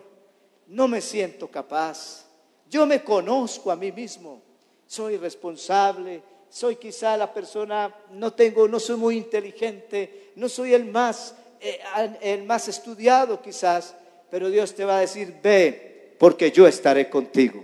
no 0.67 0.87
me 0.87 1.01
siento 1.01 1.47
capaz, 1.47 2.25
yo 2.69 2.85
me 2.85 3.03
conozco 3.03 3.71
a 3.71 3.75
mí 3.75 3.91
mismo, 3.91 4.41
soy 4.85 5.17
responsable, 5.17 6.21
soy 6.49 6.77
quizá 6.77 7.15
la 7.15 7.31
persona, 7.33 7.93
no 8.11 8.33
tengo, 8.33 8.67
no 8.67 8.79
soy 8.79 8.97
muy 8.97 9.17
inteligente, 9.17 10.31
no 10.35 10.49
soy 10.49 10.73
el 10.73 10.85
más, 10.85 11.35
eh, 11.59 11.79
el 12.21 12.43
más 12.43 12.67
estudiado 12.67 13.41
quizás, 13.41 13.95
pero 14.29 14.49
Dios 14.49 14.73
te 14.73 14.85
va 14.85 14.97
a 14.97 15.01
decir, 15.01 15.35
ve, 15.41 16.15
porque 16.17 16.51
yo 16.51 16.67
estaré 16.67 17.09
contigo. 17.09 17.63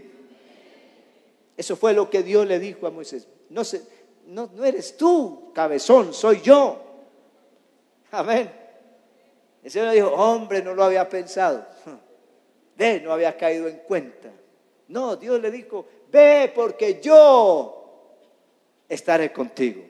Eso 1.58 1.76
fue 1.76 1.94
lo 1.94 2.10
que 2.10 2.22
Dios 2.22 2.46
le 2.46 2.60
dijo 2.60 2.86
a 2.86 2.92
Moisés. 2.92 3.28
No, 3.50 3.64
no, 4.28 4.50
no 4.54 4.66
eres 4.66 4.98
tú, 4.98 5.52
cabezón, 5.54 6.14
soy 6.14 6.42
yo. 6.42 6.82
Amén. 8.12 8.52
El 9.64 9.72
Señor 9.72 9.92
dijo, 9.92 10.10
hombre, 10.10 10.62
no 10.62 10.74
lo 10.74 10.84
había 10.84 11.08
pensado. 11.10 11.66
Ve, 12.78 13.00
no 13.02 13.14
había 13.14 13.36
caído 13.38 13.68
en 13.68 13.78
cuenta. 13.80 14.30
No, 14.90 15.16
Dios 15.16 15.42
le 15.42 15.50
dijo, 15.50 15.88
ve 16.12 16.52
porque 16.54 17.00
yo 17.02 17.85
estaré 18.90 19.32
contigo. 19.32 19.84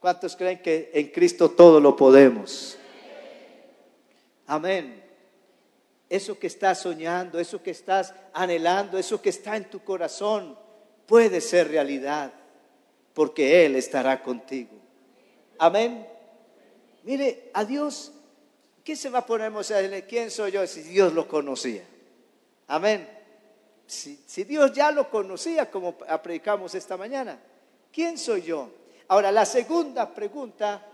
¿Cuántos 0.00 0.34
creen 0.36 0.60
que 0.60 0.90
en 0.92 1.08
Cristo 1.08 1.50
todo 1.50 1.80
lo 1.80 1.94
podemos? 1.94 2.76
Amén. 4.46 5.02
Eso 6.08 6.38
que 6.38 6.48
estás 6.48 6.80
soñando, 6.80 7.38
eso 7.38 7.62
que 7.62 7.70
estás 7.70 8.12
anhelando, 8.32 8.98
eso 8.98 9.22
que 9.22 9.30
está 9.30 9.56
en 9.56 9.70
tu 9.70 9.82
corazón, 9.84 10.58
puede 11.06 11.40
ser 11.40 11.68
realidad, 11.68 12.32
porque 13.14 13.64
Él 13.64 13.76
estará 13.76 14.22
contigo. 14.22 14.72
Amén. 15.58 16.06
Mire, 17.04 17.50
a 17.54 17.64
Dios, 17.64 18.12
¿qué 18.84 18.96
se 18.96 19.08
va 19.08 19.20
a 19.20 19.26
poner 19.26 19.52
a 19.52 20.06
¿Quién 20.06 20.30
soy 20.30 20.50
yo 20.50 20.66
si 20.66 20.82
Dios 20.82 21.12
lo 21.14 21.28
conocía? 21.28 21.84
Amén 22.66 23.21
si, 23.92 24.44
Dios 24.44 24.72
ya 24.72 24.90
lo 24.90 25.10
conocía 25.10 25.70
como 25.70 25.96
predicamos 25.96 26.74
esta 26.74 26.96
mañana, 26.96 27.38
¿quién 27.92 28.16
soy 28.16 28.42
yo? 28.42 28.70
Ahora, 29.08 29.30
la 29.30 29.44
segunda 29.44 30.12
pregunta 30.12 30.84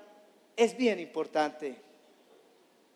es 0.57 0.77
bien 0.77 0.99
importante. 0.99 1.81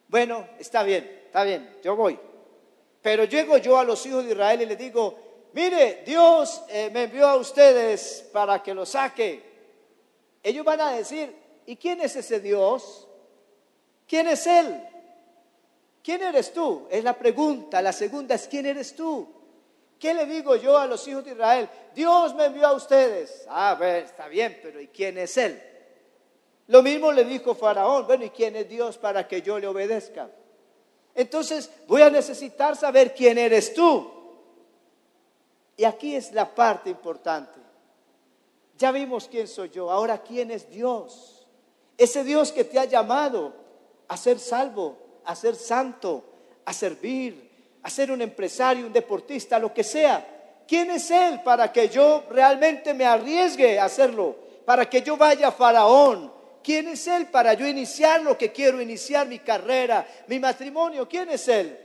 Bueno, 0.09 0.49
está 0.59 0.83
bien, 0.83 1.23
está 1.27 1.45
bien, 1.45 1.77
yo 1.83 1.95
voy. 1.95 2.19
Pero 3.01 3.25
llego 3.25 3.57
yo 3.59 3.79
a 3.79 3.85
los 3.85 4.05
hijos 4.05 4.25
de 4.25 4.33
Israel 4.33 4.63
y 4.63 4.67
les 4.67 4.79
digo, 4.79 5.19
mire, 5.53 6.03
Dios 6.05 6.63
eh, 6.69 6.91
me 6.93 7.05
envió 7.05 7.29
a 7.29 7.37
ustedes 7.37 8.29
para 8.33 8.63
que 8.63 8.75
lo 8.75 8.85
saque. 8.85 9.43
Ellos 10.43 10.65
van 10.65 10.81
a 10.81 10.93
decir, 10.93 11.35
¿y 11.67 11.77
quién 11.77 12.01
es 12.01 12.17
ese 12.17 12.41
Dios? 12.41 13.07
¿Quién 14.07 14.27
es 14.27 14.47
Él? 14.47 14.85
¿Quién 16.03 16.23
eres 16.23 16.53
tú? 16.53 16.87
Es 16.91 17.05
la 17.05 17.17
pregunta. 17.17 17.81
La 17.81 17.93
segunda 17.93 18.35
es, 18.35 18.49
¿quién 18.49 18.67
eres 18.67 18.95
tú? 18.95 19.42
¿Qué 20.03 20.13
le 20.15 20.27
digo 20.27 20.57
yo 20.57 20.77
a 20.77 20.89
los 20.89 21.07
hijos 21.07 21.25
de 21.25 21.31
Israel? 21.31 21.69
Dios 21.95 22.35
me 22.35 22.47
envió 22.47 22.67
a 22.67 22.73
ustedes. 22.73 23.47
Ah, 23.49 23.77
ver, 23.79 24.03
está 24.03 24.27
bien, 24.27 24.59
pero 24.61 24.81
¿y 24.81 24.89
quién 24.89 25.17
es 25.17 25.37
Él? 25.37 25.63
Lo 26.67 26.83
mismo 26.83 27.13
le 27.13 27.23
dijo 27.25 27.55
Faraón, 27.55 28.05
bueno, 28.09 28.25
¿y 28.25 28.31
quién 28.31 28.57
es 28.57 28.69
Dios 28.69 28.99
para 28.99 29.29
que 29.29 29.43
yo 29.43 29.61
le 29.61 29.69
obedezca? 29.69 30.29
Entonces 31.15 31.71
voy 31.87 32.03
a 32.03 32.11
necesitar 32.11 32.75
saber 32.75 33.15
quién 33.15 33.39
eres 33.39 33.75
tú. 33.75 34.11
Y 35.77 35.85
aquí 35.85 36.17
es 36.17 36.33
la 36.33 36.53
parte 36.53 36.91
importante. 36.91 37.61
Ya 38.79 38.91
vimos 38.91 39.29
quién 39.29 39.47
soy 39.47 39.71
yo, 39.71 39.89
ahora 39.89 40.21
quién 40.21 40.51
es 40.51 40.69
Dios. 40.69 41.47
Ese 41.97 42.25
Dios 42.25 42.51
que 42.51 42.65
te 42.65 42.81
ha 42.81 42.87
llamado 42.87 43.53
a 44.09 44.17
ser 44.17 44.41
salvo, 44.41 44.99
a 45.25 45.37
ser 45.37 45.55
santo, 45.55 46.25
a 46.65 46.73
servir, 46.73 47.52
a 47.83 47.91
ser 47.91 48.11
un 48.11 48.23
empresario, 48.23 48.87
un 48.87 48.93
deportista, 48.93 49.59
lo 49.59 49.73
que 49.73 49.85
sea. 49.85 50.27
¿Quién 50.67 50.91
es 50.91 51.11
Él 51.11 51.41
para 51.43 51.73
que 51.73 51.89
yo 51.89 52.25
realmente 52.31 52.95
me 52.95 53.05
arriesgue 53.05 53.79
a 53.79 53.87
hacerlo? 53.87 54.37
Para 54.65 54.89
que 54.89 55.03
yo 55.03 55.17
vaya 55.17 55.49
a 55.49 55.53
Faraón. 55.53 56.33
¿Quién 56.63 56.89
es 56.89 57.07
Él 57.09 57.27
para 57.27 57.55
yo 57.55 57.67
iniciar 57.67 58.23
lo 58.23 58.39
que 58.39 58.53
quiero 58.53 58.81
iniciar, 58.81 59.27
mi 59.27 59.41
carrera, 59.41 60.07
mi 60.29 60.39
matrimonio? 60.39 61.09
¿Quién 61.09 61.29
es 61.31 61.49
Él? 61.49 61.79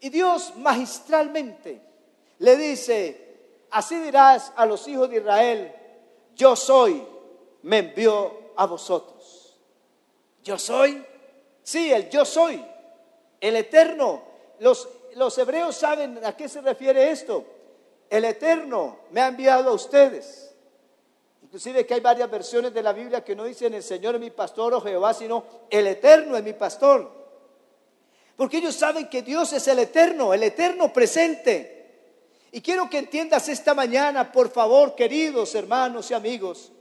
Y 0.00 0.08
Dios 0.08 0.54
magistralmente 0.56 1.80
le 2.38 2.56
dice, 2.56 3.36
así 3.70 3.96
dirás 3.96 4.52
a 4.56 4.64
los 4.64 4.86
hijos 4.88 5.10
de 5.10 5.16
Israel, 5.16 5.74
yo 6.34 6.56
soy, 6.56 7.04
me 7.62 7.78
envió 7.78 8.52
a 8.56 8.64
vosotros. 8.66 9.58
Yo 10.42 10.56
soy, 10.56 11.04
sí, 11.62 11.92
el 11.92 12.08
yo 12.08 12.24
soy, 12.24 12.64
el 13.40 13.56
eterno. 13.56 14.22
Los 14.60 14.88
los 15.16 15.36
hebreos 15.38 15.76
saben 15.76 16.24
a 16.24 16.36
qué 16.36 16.48
se 16.48 16.60
refiere 16.60 17.10
esto. 17.10 17.44
El 18.08 18.24
Eterno 18.24 18.98
me 19.10 19.20
ha 19.20 19.28
enviado 19.28 19.70
a 19.70 19.74
ustedes. 19.74 20.54
Inclusive 21.42 21.84
que 21.84 21.94
hay 21.94 22.00
varias 22.00 22.30
versiones 22.30 22.72
de 22.72 22.82
la 22.82 22.92
Biblia 22.92 23.24
que 23.24 23.34
no 23.34 23.44
dicen 23.44 23.74
el 23.74 23.82
Señor 23.82 24.14
es 24.14 24.20
mi 24.20 24.30
pastor 24.30 24.74
o 24.74 24.80
Jehová, 24.80 25.14
sino 25.14 25.44
el 25.68 25.86
Eterno 25.86 26.36
es 26.36 26.44
mi 26.44 26.52
pastor. 26.52 27.10
Porque 28.36 28.58
ellos 28.58 28.74
saben 28.74 29.08
que 29.08 29.22
Dios 29.22 29.52
es 29.52 29.66
el 29.68 29.80
Eterno, 29.80 30.32
el 30.32 30.42
Eterno 30.42 30.92
presente. 30.92 31.80
Y 32.52 32.60
quiero 32.60 32.88
que 32.88 32.98
entiendas 32.98 33.48
esta 33.48 33.74
mañana, 33.74 34.32
por 34.32 34.50
favor, 34.50 34.94
queridos 34.94 35.54
hermanos 35.54 36.10
y 36.10 36.14
amigos, 36.14 36.72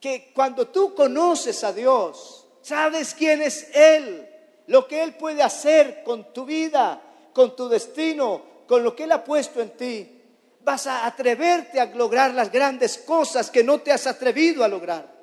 que 0.00 0.32
cuando 0.34 0.68
tú 0.68 0.94
conoces 0.94 1.62
a 1.64 1.72
Dios, 1.72 2.46
sabes 2.60 3.14
quién 3.14 3.40
es 3.42 3.70
Él, 3.74 4.28
lo 4.66 4.86
que 4.86 5.02
Él 5.02 5.14
puede 5.14 5.42
hacer 5.42 6.02
con 6.04 6.32
tu 6.32 6.44
vida, 6.44 7.02
con 7.32 7.54
tu 7.54 7.68
destino, 7.68 8.42
con 8.66 8.82
lo 8.82 8.94
que 8.94 9.04
Él 9.04 9.12
ha 9.12 9.24
puesto 9.24 9.60
en 9.60 9.70
ti, 9.70 10.18
vas 10.62 10.86
a 10.86 11.06
atreverte 11.06 11.80
a 11.80 11.86
lograr 11.86 12.34
las 12.34 12.52
grandes 12.52 12.98
cosas 12.98 13.50
que 13.50 13.64
no 13.64 13.80
te 13.80 13.90
has 13.90 14.06
atrevido 14.06 14.62
a 14.62 14.68
lograr. 14.68 15.16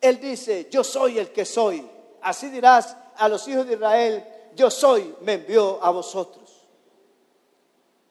Él 0.00 0.20
dice, 0.20 0.68
yo 0.70 0.84
soy 0.84 1.18
el 1.18 1.32
que 1.32 1.44
soy. 1.44 1.88
Así 2.20 2.48
dirás 2.50 2.96
a 3.16 3.28
los 3.28 3.46
hijos 3.48 3.66
de 3.66 3.74
Israel, 3.74 4.24
yo 4.54 4.70
soy, 4.70 5.14
me 5.22 5.34
envió 5.34 5.82
a 5.82 5.90
vosotros. 5.90 6.66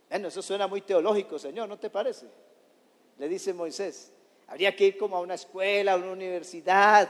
Bueno, 0.10 0.30
eso 0.30 0.42
suena 0.42 0.68
muy 0.68 0.82
teológico, 0.82 1.38
Señor, 1.38 1.68
¿no 1.68 1.78
te 1.78 1.90
parece? 1.90 2.26
Le 3.18 3.28
dice 3.28 3.54
Moisés. 3.54 4.12
Habría 4.48 4.76
que 4.76 4.86
ir 4.86 4.98
como 4.98 5.18
a 5.18 5.20
una 5.20 5.36
escuela, 5.36 5.94
a 5.94 5.98
una 5.98 6.12
universidad. 6.12 7.10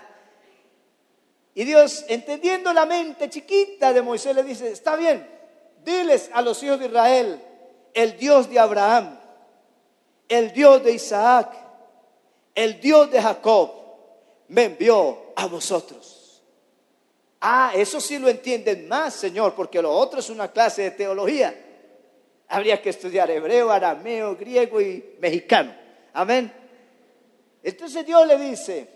Y 1.54 1.64
Dios, 1.64 2.04
entendiendo 2.08 2.74
la 2.74 2.86
mente 2.86 3.30
chiquita 3.30 3.94
de 3.94 4.02
Moisés, 4.02 4.36
le 4.36 4.44
dice, 4.44 4.72
está 4.72 4.96
bien, 4.96 5.37
Diles 5.88 6.30
a 6.34 6.42
los 6.42 6.62
hijos 6.64 6.82
de 6.82 6.88
Israel, 6.88 7.42
el 7.94 8.18
Dios 8.18 8.50
de 8.50 8.60
Abraham, 8.60 9.18
el 10.28 10.52
Dios 10.52 10.84
de 10.84 10.92
Isaac, 10.92 11.50
el 12.54 12.82
Dios 12.82 13.10
de 13.10 13.22
Jacob, 13.22 13.72
me 14.50 14.66
envió 14.66 15.32
a 15.34 15.46
vosotros. 15.46 16.44
Ah, 17.40 17.72
eso 17.74 18.02
sí 18.02 18.20
lo 18.20 18.28
entienden 18.28 18.86
más, 18.90 19.14
Señor, 19.14 19.56
porque 19.56 19.82
lo 19.82 19.90
otro 19.94 20.20
es 20.20 20.30
una 20.30 20.52
clase 20.52 20.82
de 20.82 20.92
teología. 20.92 21.58
Habría 22.50 22.82
que 22.82 22.90
estudiar 22.90 23.32
hebreo, 23.32 23.72
arameo, 23.72 24.36
griego 24.36 24.82
y 24.82 25.16
mexicano. 25.22 25.74
Amén. 26.12 26.52
Entonces 27.64 28.06
Dios 28.06 28.28
le 28.28 28.38
dice, 28.38 28.90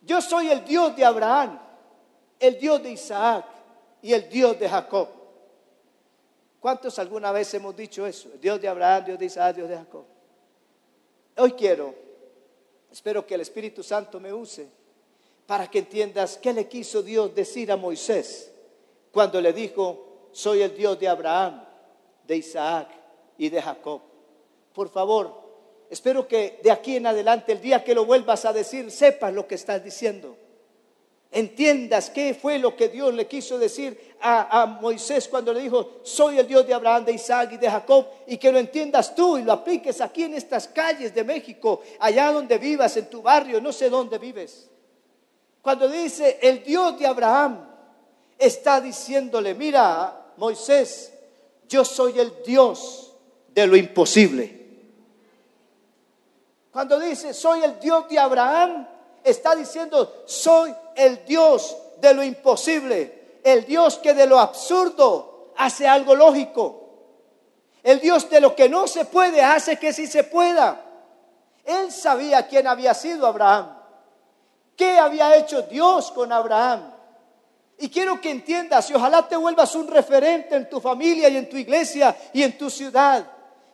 yo 0.00 0.22
soy 0.22 0.48
el 0.48 0.64
Dios 0.64 0.96
de 0.96 1.04
Abraham, 1.04 1.60
el 2.40 2.58
Dios 2.58 2.82
de 2.82 2.92
Isaac 2.92 3.44
y 4.00 4.14
el 4.14 4.26
Dios 4.30 4.58
de 4.58 4.70
Jacob. 4.70 5.17
¿Cuántos 6.60 6.98
alguna 6.98 7.30
vez 7.30 7.52
hemos 7.54 7.76
dicho 7.76 8.06
eso? 8.06 8.30
Dios 8.40 8.60
de 8.60 8.68
Abraham, 8.68 9.04
Dios 9.06 9.18
de 9.18 9.26
Isaac, 9.26 9.56
Dios 9.56 9.68
de 9.68 9.76
Jacob. 9.76 10.04
Hoy 11.36 11.52
quiero, 11.52 11.94
espero 12.90 13.24
que 13.24 13.34
el 13.34 13.42
Espíritu 13.42 13.82
Santo 13.82 14.18
me 14.18 14.32
use 14.32 14.68
para 15.46 15.70
que 15.70 15.78
entiendas 15.78 16.36
qué 16.36 16.52
le 16.52 16.66
quiso 16.66 17.02
Dios 17.02 17.34
decir 17.34 17.70
a 17.70 17.76
Moisés 17.76 18.50
cuando 19.12 19.40
le 19.40 19.52
dijo, 19.52 20.30
soy 20.32 20.62
el 20.62 20.76
Dios 20.76 20.98
de 20.98 21.08
Abraham, 21.08 21.64
de 22.26 22.36
Isaac 22.36 22.88
y 23.38 23.48
de 23.48 23.62
Jacob. 23.62 24.00
Por 24.74 24.88
favor, 24.88 25.32
espero 25.88 26.26
que 26.26 26.60
de 26.62 26.72
aquí 26.72 26.96
en 26.96 27.06
adelante, 27.06 27.52
el 27.52 27.60
día 27.60 27.84
que 27.84 27.94
lo 27.94 28.04
vuelvas 28.04 28.44
a 28.44 28.52
decir, 28.52 28.90
sepas 28.90 29.32
lo 29.32 29.46
que 29.46 29.54
estás 29.54 29.82
diciendo 29.82 30.36
entiendas 31.30 32.10
qué 32.10 32.34
fue 32.34 32.58
lo 32.58 32.74
que 32.74 32.88
Dios 32.88 33.12
le 33.14 33.26
quiso 33.26 33.58
decir 33.58 34.16
a, 34.20 34.78
Moisés 34.80 35.28
cuando 35.28 35.52
le 35.52 35.60
dijo, 35.60 36.00
soy 36.02 36.38
el 36.38 36.46
Dios 36.46 36.66
de 36.66 36.74
Abraham, 36.74 37.04
de 37.04 37.12
Isaac 37.12 37.52
y 37.52 37.56
de 37.56 37.70
Jacob, 37.70 38.06
y 38.26 38.36
que 38.36 38.50
lo 38.50 38.58
entiendas 38.58 39.14
tú 39.14 39.38
y 39.38 39.42
lo 39.42 39.52
apliques 39.52 40.00
aquí 40.00 40.24
en 40.24 40.34
estas 40.34 40.68
calles 40.68 41.14
de 41.14 41.24
México, 41.24 41.82
allá 42.00 42.32
donde 42.32 42.58
vivas, 42.58 42.96
en 42.96 43.08
tu 43.10 43.22
barrio, 43.22 43.60
no 43.60 43.72
sé 43.72 43.90
dónde 43.90 44.18
vives. 44.18 44.68
Cuando 45.62 45.88
dice 45.88 46.38
el 46.40 46.62
Dios 46.62 46.98
de 46.98 47.06
Abraham, 47.06 47.68
está 48.38 48.80
diciéndole, 48.80 49.54
mira, 49.54 50.32
Moisés, 50.36 51.12
yo 51.68 51.84
soy 51.84 52.18
el 52.18 52.42
Dios 52.44 53.12
de 53.48 53.66
lo 53.66 53.76
imposible. 53.76 54.58
Cuando 56.72 56.98
dice, 56.98 57.34
soy 57.34 57.62
el 57.64 57.78
Dios 57.80 58.08
de 58.08 58.18
Abraham, 58.18 58.86
está 59.24 59.54
diciendo, 59.54 60.22
soy 60.26 60.72
el 60.98 61.24
Dios 61.24 61.76
de 62.00 62.12
lo 62.12 62.22
imposible, 62.24 63.38
el 63.44 63.64
Dios 63.64 63.98
que 63.98 64.14
de 64.14 64.26
lo 64.26 64.38
absurdo 64.38 65.52
hace 65.56 65.86
algo 65.86 66.14
lógico, 66.14 66.88
el 67.82 68.00
Dios 68.00 68.28
de 68.28 68.40
lo 68.40 68.54
que 68.56 68.68
no 68.68 68.86
se 68.88 69.04
puede 69.04 69.40
hace 69.40 69.78
que 69.78 69.92
sí 69.92 70.08
se 70.08 70.24
pueda. 70.24 70.84
Él 71.64 71.92
sabía 71.92 72.48
quién 72.48 72.66
había 72.66 72.94
sido 72.94 73.26
Abraham, 73.26 73.78
qué 74.76 74.98
había 74.98 75.36
hecho 75.36 75.62
Dios 75.62 76.10
con 76.10 76.32
Abraham. 76.32 76.92
Y 77.78 77.88
quiero 77.90 78.20
que 78.20 78.30
entiendas 78.30 78.90
y 78.90 78.94
ojalá 78.94 79.28
te 79.28 79.36
vuelvas 79.36 79.76
un 79.76 79.86
referente 79.86 80.56
en 80.56 80.68
tu 80.68 80.80
familia 80.80 81.28
y 81.28 81.36
en 81.36 81.48
tu 81.48 81.56
iglesia 81.56 82.16
y 82.32 82.42
en 82.42 82.58
tu 82.58 82.68
ciudad. 82.68 83.24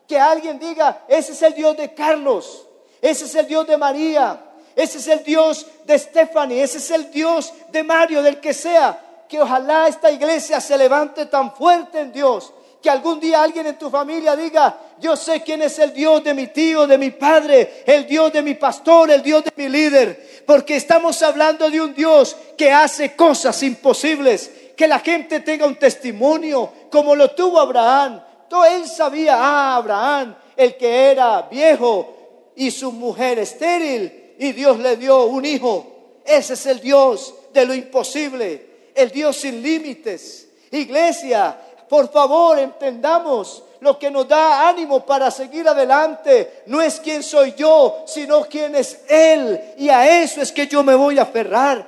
Que 0.06 0.18
alguien 0.18 0.58
diga, 0.58 1.04
ese 1.08 1.32
es 1.32 1.40
el 1.40 1.54
Dios 1.54 1.74
de 1.74 1.94
Carlos, 1.94 2.66
ese 3.00 3.24
es 3.24 3.34
el 3.34 3.46
Dios 3.46 3.66
de 3.66 3.78
María, 3.78 4.53
ese 4.76 4.98
es 4.98 5.08
el 5.08 5.22
Dios 5.22 5.66
de 5.84 5.98
Stephanie, 5.98 6.62
ese 6.62 6.78
es 6.78 6.90
el 6.90 7.10
Dios 7.10 7.52
de 7.70 7.82
Mario, 7.82 8.22
del 8.22 8.40
que 8.40 8.52
sea. 8.52 9.00
Que 9.28 9.40
ojalá 9.40 9.88
esta 9.88 10.10
iglesia 10.10 10.60
se 10.60 10.76
levante 10.76 11.26
tan 11.26 11.54
fuerte 11.54 12.00
en 12.00 12.12
Dios. 12.12 12.52
Que 12.82 12.90
algún 12.90 13.18
día 13.18 13.42
alguien 13.42 13.66
en 13.66 13.78
tu 13.78 13.88
familia 13.88 14.36
diga, 14.36 14.76
yo 15.00 15.16
sé 15.16 15.42
quién 15.42 15.62
es 15.62 15.78
el 15.78 15.92
Dios 15.94 16.22
de 16.22 16.34
mi 16.34 16.48
tío, 16.48 16.86
de 16.86 16.98
mi 16.98 17.10
padre, 17.10 17.84
el 17.86 18.06
Dios 18.06 18.32
de 18.32 18.42
mi 18.42 18.54
pastor, 18.54 19.10
el 19.10 19.22
Dios 19.22 19.44
de 19.44 19.52
mi 19.56 19.68
líder. 19.68 20.42
Porque 20.46 20.76
estamos 20.76 21.22
hablando 21.22 21.70
de 21.70 21.80
un 21.80 21.94
Dios 21.94 22.36
que 22.58 22.70
hace 22.70 23.14
cosas 23.16 23.62
imposibles. 23.62 24.50
Que 24.76 24.88
la 24.88 24.98
gente 24.98 25.40
tenga 25.40 25.66
un 25.66 25.76
testimonio 25.76 26.70
como 26.90 27.14
lo 27.14 27.30
tuvo 27.30 27.60
Abraham. 27.60 28.20
Todo 28.50 28.64
él 28.66 28.86
sabía, 28.86 29.36
ah, 29.38 29.76
Abraham, 29.76 30.34
el 30.56 30.76
que 30.76 31.12
era 31.12 31.42
viejo 31.42 32.52
y 32.56 32.70
su 32.70 32.92
mujer 32.92 33.38
estéril 33.38 34.23
y 34.38 34.52
Dios 34.52 34.78
le 34.78 34.96
dio 34.96 35.24
un 35.24 35.44
hijo. 35.44 35.86
Ese 36.24 36.54
es 36.54 36.66
el 36.66 36.80
Dios 36.80 37.34
de 37.52 37.64
lo 37.64 37.74
imposible, 37.74 38.90
el 38.94 39.10
Dios 39.10 39.36
sin 39.36 39.62
límites. 39.62 40.48
Iglesia, 40.70 41.58
por 41.88 42.10
favor, 42.10 42.58
entendamos 42.58 43.62
lo 43.80 43.98
que 43.98 44.10
nos 44.10 44.26
da 44.26 44.68
ánimo 44.68 45.04
para 45.04 45.30
seguir 45.30 45.68
adelante, 45.68 46.62
no 46.66 46.80
es 46.80 47.00
quién 47.00 47.22
soy 47.22 47.52
yo, 47.54 48.04
sino 48.06 48.44
quién 48.46 48.74
es 48.74 49.00
Él. 49.08 49.60
Y 49.76 49.90
a 49.90 50.22
eso 50.22 50.40
es 50.40 50.50
que 50.50 50.66
yo 50.66 50.82
me 50.82 50.94
voy 50.94 51.18
a 51.18 51.22
aferrar. 51.22 51.86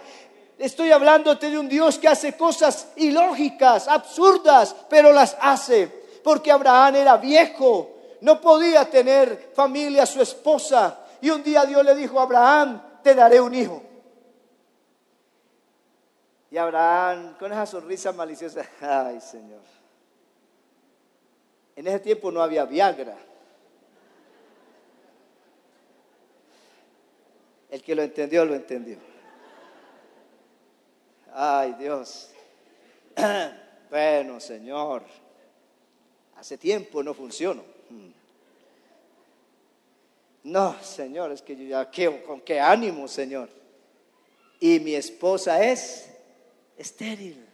Estoy 0.59 0.93
hablándote 0.93 1.51
de 1.51 1.59
un 1.59 1.69
Dios 1.69 1.99
que 1.99 2.09
hace 2.09 2.35
cosas 2.35 2.89
ilógicas, 2.97 3.89
absurdas, 3.89 4.77
pero 4.89 5.13
las 5.13 5.37
hace. 5.41 5.91
Porque 6.23 6.53
Abraham 6.53 6.97
era 6.97 7.17
viejo, 7.17 7.91
no 8.21 8.41
podía 8.41 8.85
tener 8.85 9.53
familia, 9.55 10.05
su 10.05 10.21
esposa. 10.21 10.99
Y 11.27 11.31
un 11.31 11.43
día 11.43 11.67
Dios 11.67 11.85
le 11.85 11.97
dijo 11.97 12.21
a 12.21 12.23
Abraham, 12.23 12.81
te 13.03 13.13
daré 13.13 13.41
un 13.41 13.53
hijo. 13.53 13.83
Y 16.53 16.57
Abraham, 16.57 17.37
con 17.37 17.51
esa 17.51 17.67
sonrisa 17.67 18.13
maliciosa, 18.13 18.65
ay 18.81 19.21
Señor. 19.21 19.63
En 21.75 21.85
ese 21.89 21.99
tiempo 21.99 22.31
no 22.31 22.41
había 22.41 22.65
Viagra. 22.65 23.17
El 27.71 27.83
que 27.83 27.97
lo 27.97 28.03
entendió, 28.03 28.45
lo 28.45 28.55
entendió. 28.55 28.99
Ay 31.35 31.73
Dios. 31.73 32.31
Bueno, 33.91 34.39
Señor. 34.39 35.03
Hace 36.37 36.57
tiempo 36.57 37.03
no 37.03 37.15
funcionó. 37.15 37.65
No, 40.47 40.81
Señor, 40.81 41.33
es 41.33 41.43
que 41.43 41.57
yo 41.57 41.65
ya, 41.65 41.91
¿con 42.25 42.41
qué 42.41 42.61
ánimo, 42.61 43.09
Señor? 43.09 43.49
Y 44.61 44.79
mi 44.79 44.95
esposa 44.95 45.61
es 45.65 46.09
estéril. 46.79 47.45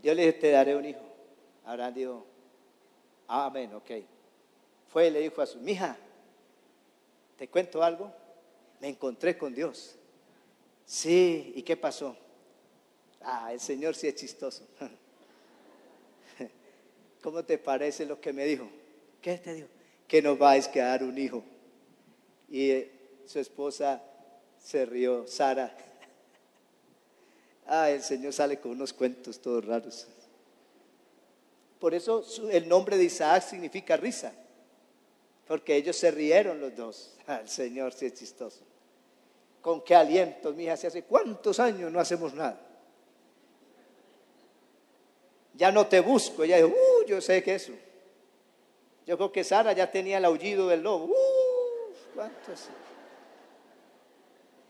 Yo 0.00 0.14
le 0.14 0.26
dije, 0.26 0.34
te 0.34 0.50
daré 0.52 0.76
un 0.76 0.84
hijo. 0.84 1.00
Abraham 1.64 1.94
dijo, 1.94 2.26
amén, 3.26 3.74
ok. 3.74 3.90
Fue 4.92 5.08
y 5.08 5.10
le 5.10 5.22
dijo 5.22 5.42
a 5.42 5.46
su 5.46 5.58
hija, 5.68 5.96
¿te 7.36 7.48
cuento 7.48 7.82
algo? 7.82 8.12
Me 8.80 8.86
encontré 8.86 9.36
con 9.36 9.52
Dios. 9.52 9.96
Sí, 10.86 11.52
¿y 11.56 11.62
qué 11.64 11.76
pasó? 11.76 12.16
Ah, 13.20 13.52
el 13.52 13.58
Señor 13.58 13.96
sí 13.96 14.06
es 14.06 14.14
chistoso. 14.14 14.68
¿Cómo 17.24 17.42
te 17.42 17.58
parece 17.58 18.06
lo 18.06 18.20
que 18.20 18.32
me 18.32 18.44
dijo? 18.44 18.68
¿Qué 19.20 19.36
te 19.38 19.52
dijo? 19.54 19.68
Que 20.08 20.22
nos 20.22 20.38
vais 20.38 20.68
a 20.68 20.72
quedar 20.72 21.02
un 21.02 21.16
hijo. 21.18 21.42
Y 22.48 22.70
eh, 22.70 22.92
su 23.26 23.38
esposa 23.38 24.02
se 24.58 24.86
rió, 24.86 25.26
Sara. 25.26 25.74
Ah, 27.66 27.90
el 27.90 28.02
Señor 28.02 28.32
sale 28.32 28.58
con 28.58 28.72
unos 28.72 28.92
cuentos 28.92 29.40
todos 29.40 29.64
raros. 29.64 30.06
Por 31.78 31.94
eso 31.94 32.24
el 32.50 32.68
nombre 32.68 32.96
de 32.96 33.04
Isaac 33.04 33.42
significa 33.42 33.96
risa, 33.96 34.32
porque 35.46 35.76
ellos 35.76 35.96
se 35.96 36.10
rieron 36.10 36.60
los 36.60 36.74
dos. 36.74 37.10
Ah, 37.26 37.40
el 37.40 37.48
Señor 37.48 37.94
sí 37.94 38.04
es 38.04 38.12
chistoso. 38.12 38.60
Con 39.62 39.80
qué 39.80 39.94
aliento, 39.94 40.52
mija, 40.52 40.76
si 40.76 40.86
hace 40.86 41.04
cuántos 41.04 41.58
años 41.58 41.90
no 41.90 41.98
hacemos 41.98 42.34
nada. 42.34 42.60
Ya 45.54 45.72
no 45.72 45.86
te 45.86 46.00
busco, 46.00 46.44
ella 46.44 46.56
dijo, 46.56 46.68
uh, 46.68 47.06
yo 47.06 47.22
sé 47.22 47.42
que 47.42 47.54
eso. 47.54 47.72
Yo 49.06 49.16
creo 49.16 49.32
que 49.32 49.44
Sara 49.44 49.72
ya 49.72 49.90
tenía 49.90 50.18
el 50.18 50.24
aullido 50.24 50.68
del 50.68 50.82
lobo. 50.82 51.12
¿cuántos? 52.14 52.68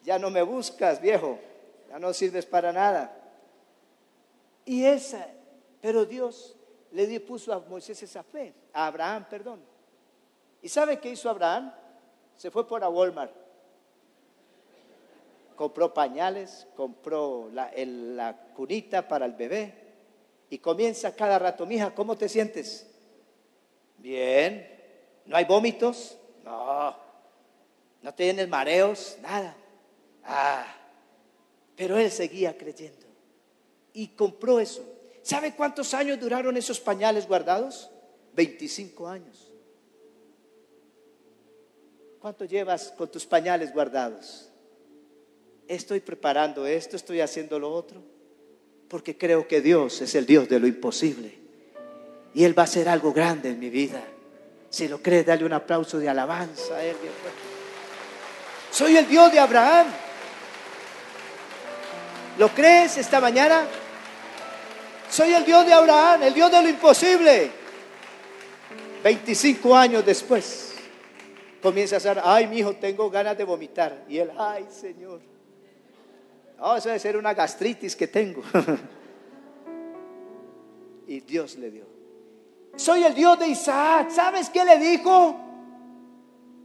Ya 0.03 0.19
no 0.19 0.31
me 0.31 0.43
buscas, 0.43 1.01
viejo 1.01 1.39
no 1.99 2.13
sirves 2.13 2.47
para 2.47 2.73
nada. 2.73 3.17
Y 4.65 4.85
esa, 4.85 5.29
pero 5.81 6.05
Dios 6.05 6.57
le 6.93 7.21
puso 7.21 7.53
a 7.53 7.61
Moisés 7.61 8.03
esa 8.03 8.23
fe, 8.23 8.55
a 8.73 8.87
Abraham, 8.87 9.27
perdón. 9.29 9.61
¿Y 10.63 10.69
sabe 10.69 10.99
qué 10.99 11.11
hizo 11.11 11.29
Abraham? 11.29 11.73
Se 12.37 12.51
fue 12.51 12.67
por 12.67 12.83
a 12.83 12.89
Walmart. 12.89 13.33
Compró 15.57 15.93
pañales, 15.93 16.67
compró 16.75 17.49
la, 17.53 17.71
la 17.77 18.37
cunita 18.55 19.07
para 19.07 19.27
el 19.27 19.35
bebé 19.35 19.75
y 20.51 20.59
comienza 20.59 21.15
cada 21.15 21.39
rato, 21.39 21.65
mija, 21.65 21.95
¿cómo 21.95 22.17
te 22.17 22.29
sientes? 22.29 22.91
Bien. 24.05 24.69
¿No 25.25 25.35
hay 25.35 25.47
vómitos? 25.47 26.19
No. 26.45 26.95
¿No 28.03 28.15
tienes 28.15 28.47
mareos? 28.47 29.17
Nada. 29.23 29.57
Ah, 30.23 30.67
pero 31.75 31.97
él 31.97 32.11
seguía 32.11 32.57
creyendo 32.59 33.07
y 33.95 34.09
compró 34.09 34.61
eso. 34.61 34.85
¿Sabe 35.23 35.55
cuántos 35.55 35.95
años 35.95 36.21
duraron 36.21 36.55
esos 36.59 36.81
pañales 36.81 37.27
guardados? 37.27 37.91
25 38.35 39.09
años. 39.09 39.51
¿Cuánto 42.19 42.45
llevas 42.45 42.93
con 42.99 43.11
tus 43.11 43.25
pañales 43.25 43.73
guardados? 43.73 44.51
Estoy 45.67 46.01
preparando 46.01 46.67
esto, 46.67 46.97
estoy 46.97 47.23
haciendo 47.23 47.59
lo 47.59 47.73
otro, 47.73 48.03
porque 48.89 49.17
creo 49.17 49.49
que 49.49 49.63
Dios 49.63 50.03
es 50.03 50.15
el 50.15 50.27
Dios 50.27 50.47
de 50.51 50.61
lo 50.61 50.67
imposible. 50.67 51.44
Y 52.35 52.45
Él 52.45 52.59
va 52.59 52.63
a 52.63 52.65
hacer 52.65 52.89
algo 52.89 53.13
grande 53.13 53.51
en 53.51 53.61
mi 53.61 53.71
vida. 53.71 54.03
Si 54.69 54.89
lo 54.89 55.01
crees, 55.01 55.25
dale 55.25 55.45
un 55.45 55.53
aplauso 55.53 55.99
de 55.99 56.09
alabanza 56.09 56.75
a 56.75 56.85
Él. 56.85 56.97
Soy 58.71 58.97
el 58.97 59.07
Dios 59.07 59.31
de 59.31 59.39
Abraham. 59.39 59.87
¿Lo 62.39 62.49
crees 62.49 62.99
esta 62.99 63.21
mañana? 63.21 63.65
Soy 65.09 65.33
el 65.33 65.45
Dios 65.45 65.65
de 65.65 65.73
Abraham, 65.73 66.25
el 66.25 66.35
Dios 66.35 66.51
de 66.51 66.61
lo 66.61 66.69
imposible. 66.69 67.53
25 69.05 69.77
años 69.77 70.05
después, 70.05 70.75
comienza 71.63 71.99
a 71.99 72.01
ser, 72.01 72.21
ay, 72.25 72.49
mi 72.49 72.59
hijo, 72.59 72.75
tengo 72.75 73.09
ganas 73.11 73.39
de 73.39 73.45
vomitar. 73.45 74.05
Y 74.09 74.19
él, 74.19 74.33
ay, 74.37 74.67
Señor. 74.71 75.21
No, 76.59 76.75
eso 76.75 76.89
debe 76.89 76.99
ser 76.99 77.17
una 77.17 77.33
gastritis 77.33 77.95
que 77.95 78.09
tengo. 78.09 78.43
y 81.07 81.21
Dios 81.21 81.57
le 81.57 81.71
dio. 81.71 81.94
Soy 82.77 83.05
el 83.05 83.15
Dios 83.15 83.39
de 83.39 83.49
Isaac. 83.49 84.11
¿Sabes 84.11 84.51
qué 84.51 84.65
le 84.65 84.79
dijo? 84.79 85.41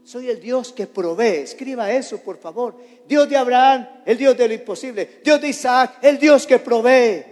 Soy 0.03 0.29
el 0.29 0.39
Dios 0.39 0.71
que 0.71 0.87
provee. 0.87 1.43
Escriba 1.43 1.91
eso, 1.91 2.17
por 2.19 2.37
favor. 2.37 2.75
Dios 3.07 3.29
de 3.29 3.37
Abraham, 3.37 3.87
el 4.05 4.17
Dios 4.17 4.35
de 4.35 4.47
lo 4.47 4.53
imposible. 4.53 5.19
Dios 5.23 5.39
de 5.39 5.49
Isaac, 5.49 5.99
el 6.01 6.17
Dios 6.17 6.47
que 6.47 6.57
provee. 6.57 7.23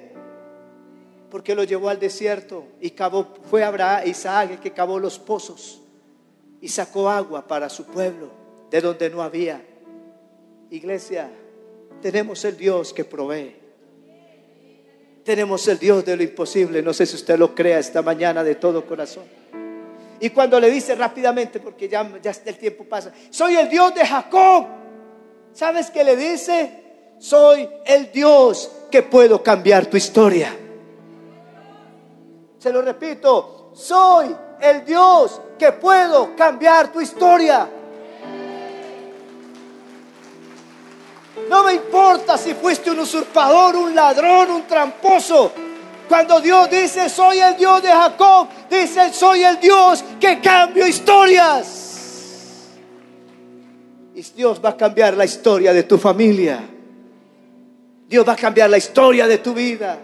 Porque 1.32 1.56
lo 1.56 1.64
llevó 1.64 1.90
al 1.90 2.00
desierto 2.00 2.66
y 2.80 2.92
cavó, 2.92 3.34
fue 3.50 3.64
Abraham, 3.64 4.08
Isaac 4.08 4.52
el 4.52 4.60
que 4.60 4.72
cavó 4.72 5.00
los 5.00 5.20
pozos 5.20 5.82
y 6.62 6.68
sacó 6.70 7.10
agua 7.10 7.48
para 7.48 7.70
su 7.70 7.86
pueblo 7.86 8.30
de 8.70 8.82
donde 8.82 9.10
no 9.10 9.22
había. 9.22 9.62
Iglesia, 10.70 11.30
tenemos 12.02 12.44
el 12.46 12.58
Dios 12.58 12.94
que 12.94 13.06
provee. 13.06 13.67
Tenemos 15.28 15.68
el 15.68 15.78
Dios 15.78 16.06
de 16.06 16.16
lo 16.16 16.24
imposible. 16.24 16.82
No 16.82 16.94
sé 16.94 17.06
si 17.06 17.16
usted 17.16 17.38
lo 17.38 17.54
crea 17.54 17.80
esta 17.80 18.02
mañana 18.02 18.46
de 18.46 18.56
todo 18.56 18.86
corazón. 18.86 19.26
Y 20.22 20.30
cuando 20.30 20.58
le 20.58 20.72
dice 20.72 20.96
rápidamente, 20.96 21.60
porque 21.60 21.90
ya, 21.90 22.10
ya 22.24 22.32
el 22.46 22.58
tiempo 22.58 22.86
pasa, 22.86 23.12
soy 23.30 23.58
el 23.58 23.68
Dios 23.68 23.94
de 23.94 24.06
Jacob. 24.06 24.68
¿Sabes 25.52 25.92
qué 25.92 26.06
le 26.06 26.16
dice? 26.16 26.72
Soy 27.20 27.68
el 27.86 28.10
Dios 28.14 28.72
que 28.90 29.04
puedo 29.04 29.44
cambiar 29.44 29.88
tu 29.88 29.98
historia. 29.98 30.56
Se 32.58 32.72
lo 32.72 32.82
repito, 32.82 33.74
soy 33.76 34.34
el 34.62 34.86
Dios 34.86 35.42
que 35.60 35.74
puedo 35.74 36.38
cambiar 36.38 36.90
tu 36.94 37.02
historia. 37.02 37.70
No 41.50 41.64
me 41.64 41.74
importa 41.74 42.38
si 42.38 42.54
fuiste 42.54 42.92
un 42.92 43.00
usurpador, 43.00 43.76
un 43.76 43.96
ladrón, 43.96 44.52
un 44.52 44.68
tramposo. 44.68 45.52
Cuando 46.08 46.40
Dios 46.40 46.70
dice, 46.70 47.10
soy 47.10 47.40
el 47.40 47.58
Dios 47.58 47.82
de 47.82 47.90
Jacob, 47.90 48.48
dice, 48.70 49.14
soy 49.14 49.44
el 49.44 49.60
Dios 49.60 50.04
que 50.20 50.40
cambio 50.40 50.88
historias. 50.88 51.84
Y 54.16 54.22
Dios 54.36 54.60
va 54.64 54.70
a 54.70 54.78
cambiar 54.78 55.16
la 55.16 55.26
historia 55.26 55.74
de 55.74 55.84
tu 55.84 55.98
familia. 55.98 56.60
Dios 58.08 58.28
va 58.28 58.34
a 58.34 58.38
cambiar 58.38 58.70
la 58.70 58.78
historia 58.78 59.28
de 59.28 59.38
tu 59.40 59.54
vida. 59.54 60.00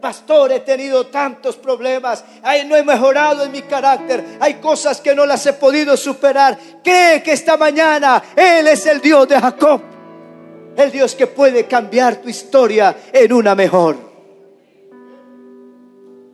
Pastor, 0.00 0.52
he 0.52 0.60
tenido 0.60 1.06
tantos 1.06 1.56
problemas. 1.56 2.24
Ay, 2.42 2.64
no 2.66 2.76
he 2.76 2.82
mejorado 2.82 3.42
en 3.42 3.52
mi 3.52 3.62
carácter. 3.62 4.38
Hay 4.38 4.54
cosas 4.54 5.00
que 5.00 5.14
no 5.14 5.26
las 5.26 5.44
he 5.46 5.54
podido 5.54 5.96
superar. 5.96 6.58
Cree 6.82 7.22
que 7.22 7.32
esta 7.32 7.56
mañana 7.56 8.22
Él 8.36 8.68
es 8.68 8.86
el 8.86 9.00
Dios 9.00 9.26
de 9.26 9.40
Jacob. 9.40 9.93
El 10.76 10.90
Dios 10.90 11.14
que 11.14 11.26
puede 11.26 11.66
cambiar 11.66 12.16
tu 12.16 12.28
historia 12.28 12.96
en 13.12 13.32
una 13.32 13.54
mejor. 13.54 13.96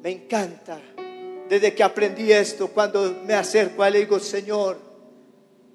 Me 0.03 0.11
encanta. 0.11 0.81
Desde 1.49 1.75
que 1.75 1.83
aprendí 1.83 2.33
esto, 2.33 2.69
cuando 2.69 3.23
me 3.27 3.35
acerco 3.35 3.83
a 3.83 3.89
él, 3.89 3.95
digo, 3.95 4.21
Señor, 4.21 4.79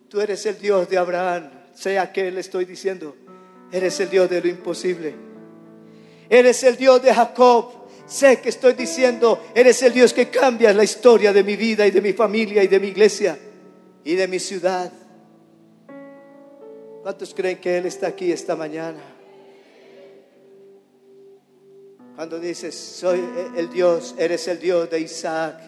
tú 0.08 0.22
eres 0.22 0.46
el 0.46 0.58
Dios 0.58 0.90
de 0.90 0.98
Abraham, 0.98 1.52
sea 1.74 2.12
que 2.12 2.32
le 2.32 2.40
estoy 2.40 2.66
diciendo, 2.66 3.16
eres 3.72 4.00
el 4.00 4.10
Dios 4.10 4.30
de 4.30 4.42
lo 4.42 4.48
imposible. 4.48 5.14
Eres 6.30 6.64
el 6.64 6.78
Dios 6.78 7.02
de 7.04 7.14
Jacob. 7.14 7.72
Sé 8.08 8.40
que 8.40 8.50
estoy 8.50 8.74
diciendo, 8.74 9.44
eres 9.54 9.82
el 9.82 9.94
Dios 9.94 10.14
que 10.14 10.30
cambia 10.30 10.74
la 10.74 10.84
historia 10.84 11.34
de 11.34 11.44
mi 11.44 11.56
vida 11.56 11.86
y 11.86 11.92
de 11.92 12.02
mi 12.02 12.14
familia 12.14 12.64
y 12.64 12.68
de 12.68 12.80
mi 12.80 12.88
iglesia 12.88 13.38
y 14.04 14.16
de 14.16 14.28
mi 14.28 14.40
ciudad. 14.40 14.92
¿Cuántos 17.06 17.36
creen 17.36 17.60
que 17.60 17.78
Él 17.78 17.86
está 17.86 18.08
aquí 18.08 18.32
esta 18.32 18.56
mañana? 18.56 19.00
Cuando 22.16 22.40
dices, 22.40 22.74
soy 22.74 23.24
el 23.56 23.70
Dios, 23.70 24.16
eres 24.18 24.48
el 24.48 24.60
Dios 24.60 24.90
de 24.90 25.02
Isaac, 25.02 25.62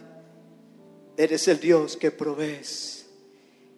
eres 1.15 1.47
el 1.47 1.60
Dios 1.60 1.95
que 1.95 2.10
provees, 2.10 3.06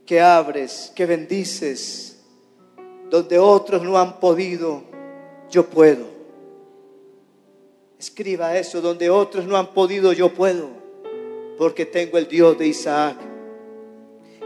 que 0.06 0.22
abres, 0.22 0.93
que 0.95 1.06
bendices, 1.06 2.22
donde 3.10 3.38
otros 3.38 3.84
no 3.84 3.98
han 3.98 4.22
podido, 4.22 4.82
yo 5.52 5.65
puedo. 5.65 6.06
Escriba 8.00 8.58
eso, 8.58 8.80
donde 8.80 9.10
otros 9.10 9.45
no 9.45 9.58
han 9.58 9.74
podido, 9.74 10.13
yo 10.13 10.34
puedo, 10.34 10.69
porque 11.58 11.86
tengo 11.86 12.17
el 12.17 12.30
Dios 12.30 12.58
de 12.58 12.67
Isaac 12.67 13.17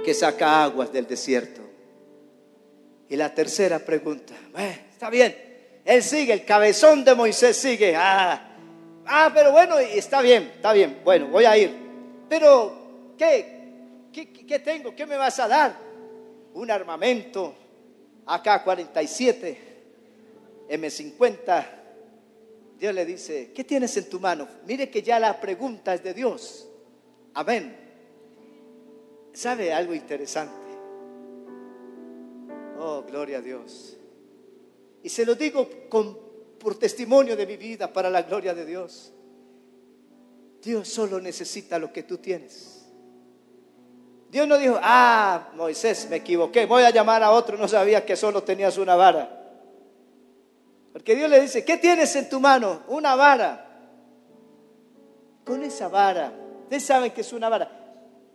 que 0.04 0.15
saca 0.15 0.63
aguas 0.63 0.91
del 0.91 1.06
desierto. 1.06 1.62
Y 3.10 3.16
la 3.16 3.34
tercera 3.34 3.80
pregunta, 3.80 4.34
está 4.92 5.10
bien, 5.10 5.36
él 5.86 6.02
sigue, 6.02 6.34
el 6.34 6.46
cabezón 6.46 7.04
de 7.04 7.13
Moisés 7.13 7.58
sigue, 7.58 7.96
ah, 7.96 8.42
ah, 9.06 9.32
pero 9.34 9.52
bueno, 9.52 9.78
está 9.78 10.22
bien, 10.22 10.52
está 10.56 10.74
bien, 10.74 11.02
bueno, 11.04 11.28
voy 11.28 11.46
a 11.46 11.58
ir. 11.58 11.76
Pero, 12.30 13.13
¿qué? 13.18 13.62
¿Qué, 14.12 14.32
qué 14.32 14.60
tengo? 14.60 14.96
¿Qué 14.96 15.06
me 15.06 15.18
vas 15.18 15.39
a 15.39 15.48
dar? 15.48 15.76
Un 16.54 16.72
armamento, 16.72 17.56
AK-47, 18.26 19.58
M50. 20.70 21.66
Dios 22.78 22.94
le 22.94 23.06
dice, 23.06 23.52
¿qué 23.54 23.63
tienes 23.63 23.96
en 23.98 24.10
tu 24.10 24.20
mano? 24.20 24.48
Mire 24.66 24.89
que 24.89 25.02
ya 25.02 25.20
la 25.20 25.39
pregunta 25.39 25.94
es 25.94 26.04
de 26.04 26.13
Dios. 26.13 26.68
Amén. 27.34 27.76
¿Sabe 29.34 29.74
algo 29.74 29.94
interesante? 29.94 30.62
Oh, 32.86 33.02
gloria 33.02 33.38
a 33.38 33.41
Dios. 33.41 33.96
Y 35.04 35.08
se 35.08 35.26
lo 35.26 35.36
digo 35.36 35.69
con, 35.88 36.19
por 36.60 36.78
testimonio 36.78 37.38
de 37.38 37.48
mi 37.48 37.56
vida 37.56 37.93
para 37.93 38.10
la 38.10 38.24
gloria 38.24 38.54
de 38.54 38.65
Dios. 38.65 39.13
Dios 40.62 40.89
solo 40.89 41.22
necesita 41.22 41.80
lo 41.80 41.93
que 41.93 42.04
tú 42.04 42.17
tienes. 42.17 42.86
Dios 44.30 44.46
no 44.50 44.58
dijo, 44.58 44.78
ah, 44.82 45.52
Moisés, 45.56 46.10
me 46.10 46.17
equivoqué, 46.17 46.65
voy 46.65 46.84
a 46.84 46.89
llamar 46.89 47.24
a 47.24 47.32
otro, 47.32 47.58
no 47.58 47.69
sabía 47.69 48.06
que 48.06 48.17
solo 48.17 48.43
tenías 48.43 48.78
una 48.78 48.98
vara. 48.98 49.30
Porque 50.91 51.15
Dios 51.15 51.30
le 51.30 51.39
dice, 51.39 51.63
¿qué 51.63 51.78
tienes 51.78 52.13
en 52.17 52.28
tu 52.28 52.41
mano? 52.41 52.82
Una 52.89 53.15
vara. 53.15 53.65
Con 55.46 55.63
esa 55.63 55.88
vara, 55.88 56.34
ustedes 56.63 56.84
saben 56.84 57.12
que 57.12 57.22
es 57.22 57.32
una 57.32 57.48
vara. 57.48 57.72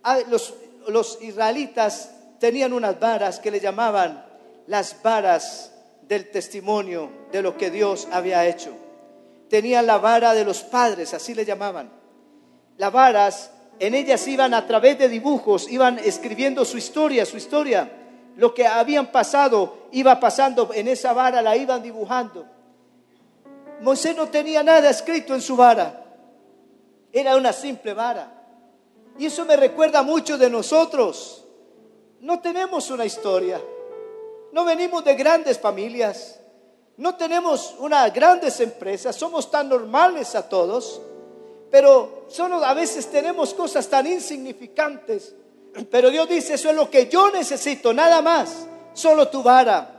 Ah, 0.03 0.21
los, 0.31 0.55
los 0.89 1.21
israelitas 1.21 2.15
tenían 2.39 2.73
unas 2.73 2.99
varas 2.99 3.41
que 3.41 3.51
le 3.51 3.61
llamaban 3.61 4.28
las 4.69 5.03
varas 5.03 5.73
del 6.03 6.31
testimonio 6.31 7.11
de 7.33 7.43
lo 7.43 7.57
que 7.57 7.71
Dios 7.71 8.07
había 8.13 8.47
hecho. 8.47 8.71
Tenían 9.49 9.87
la 9.87 9.97
vara 9.97 10.35
de 10.35 10.45
los 10.45 10.63
padres, 10.63 11.15
así 11.15 11.35
le 11.35 11.47
llamaban. 11.47 11.91
Las 12.77 12.93
varas, 12.93 13.51
en 13.79 13.95
ellas 13.95 14.29
iban 14.29 14.53
a 14.53 14.67
través 14.67 14.99
de 14.99 15.09
dibujos, 15.09 15.71
iban 15.71 15.99
escribiendo 15.99 16.67
su 16.67 16.77
historia, 16.77 17.25
su 17.25 17.39
historia. 17.39 17.91
Lo 18.37 18.53
que 18.53 18.67
habían 18.67 19.11
pasado 19.11 19.89
iba 19.91 20.21
pasando 20.21 20.71
en 20.75 20.87
esa 20.89 21.15
vara, 21.15 21.41
la 21.41 21.57
iban 21.57 21.83
dibujando. 21.83 22.47
Moisés 23.81 24.15
no 24.15 24.29
tenía 24.29 24.63
nada 24.63 24.91
escrito 24.91 25.35
en 25.35 25.41
su 25.41 25.57
vara. 25.57 26.05
Era 27.11 27.37
una 27.37 27.55
simple 27.55 27.95
vara. 27.95 28.35
Y 29.19 29.27
eso 29.27 29.47
me 29.47 29.57
recuerda 29.57 30.03
mucho 30.03 30.37
de 30.37 30.51
nosotros. 30.51 31.47
No 32.21 32.41
tenemos 32.41 32.91
una 32.91 33.07
historia. 33.07 33.59
No 34.53 34.65
venimos 34.65 35.05
de 35.05 35.15
grandes 35.15 35.59
familias, 35.59 36.41
no 36.97 37.17
tenemos 37.17 37.77
unas 37.79 38.13
grandes 38.13 38.59
empresas, 38.61 39.15
somos 39.15 39.51
tan 39.51 39.69
normales 39.69 40.35
a 40.35 40.49
todos, 40.49 41.01
pero 41.71 42.27
solo 42.29 42.65
a 42.65 42.75
veces 42.75 43.11
tenemos 43.11 43.55
cosas 43.55 43.89
tan 43.89 44.07
insignificantes. 44.07 45.35
Pero 45.91 46.11
Dios 46.11 46.29
dice, 46.29 46.55
eso 46.55 46.71
es 46.71 46.75
lo 46.75 46.91
que 46.91 47.09
yo 47.09 47.31
necesito, 47.31 47.93
nada 47.93 48.21
más, 48.23 48.67
solo 48.95 49.29
tu 49.29 49.43
vara. 49.43 49.95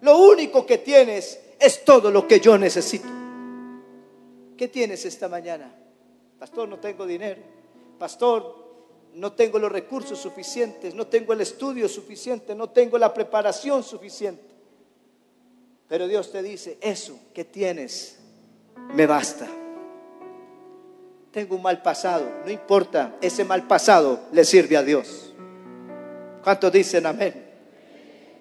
Lo 0.00 0.18
único 0.18 0.66
que 0.66 0.78
tienes 0.78 1.38
es 1.58 1.84
todo 1.84 2.10
lo 2.10 2.26
que 2.26 2.40
yo 2.40 2.56
necesito. 2.58 3.08
¿Qué 4.56 4.68
tienes 4.68 5.04
esta 5.04 5.28
mañana? 5.28 5.72
Pastor, 6.38 6.68
no 6.68 6.78
tengo 6.78 7.06
dinero. 7.06 7.40
Pastor, 7.98 8.59
no 9.14 9.32
tengo 9.32 9.58
los 9.58 9.72
recursos 9.72 10.18
suficientes, 10.18 10.94
no 10.94 11.06
tengo 11.06 11.32
el 11.32 11.40
estudio 11.40 11.88
suficiente, 11.88 12.54
no 12.54 12.70
tengo 12.70 12.98
la 12.98 13.12
preparación 13.12 13.82
suficiente. 13.82 14.42
Pero 15.88 16.06
Dios 16.06 16.30
te 16.30 16.42
dice, 16.42 16.78
eso 16.80 17.18
que 17.34 17.44
tienes 17.44 18.18
me 18.94 19.06
basta. 19.06 19.48
Tengo 21.32 21.56
un 21.56 21.62
mal 21.62 21.82
pasado, 21.82 22.26
no 22.44 22.50
importa, 22.50 23.16
ese 23.20 23.44
mal 23.44 23.66
pasado 23.66 24.20
le 24.32 24.44
sirve 24.44 24.76
a 24.76 24.82
Dios. 24.82 25.32
¿Cuántos 26.42 26.72
dicen 26.72 27.06
amén? 27.06 27.46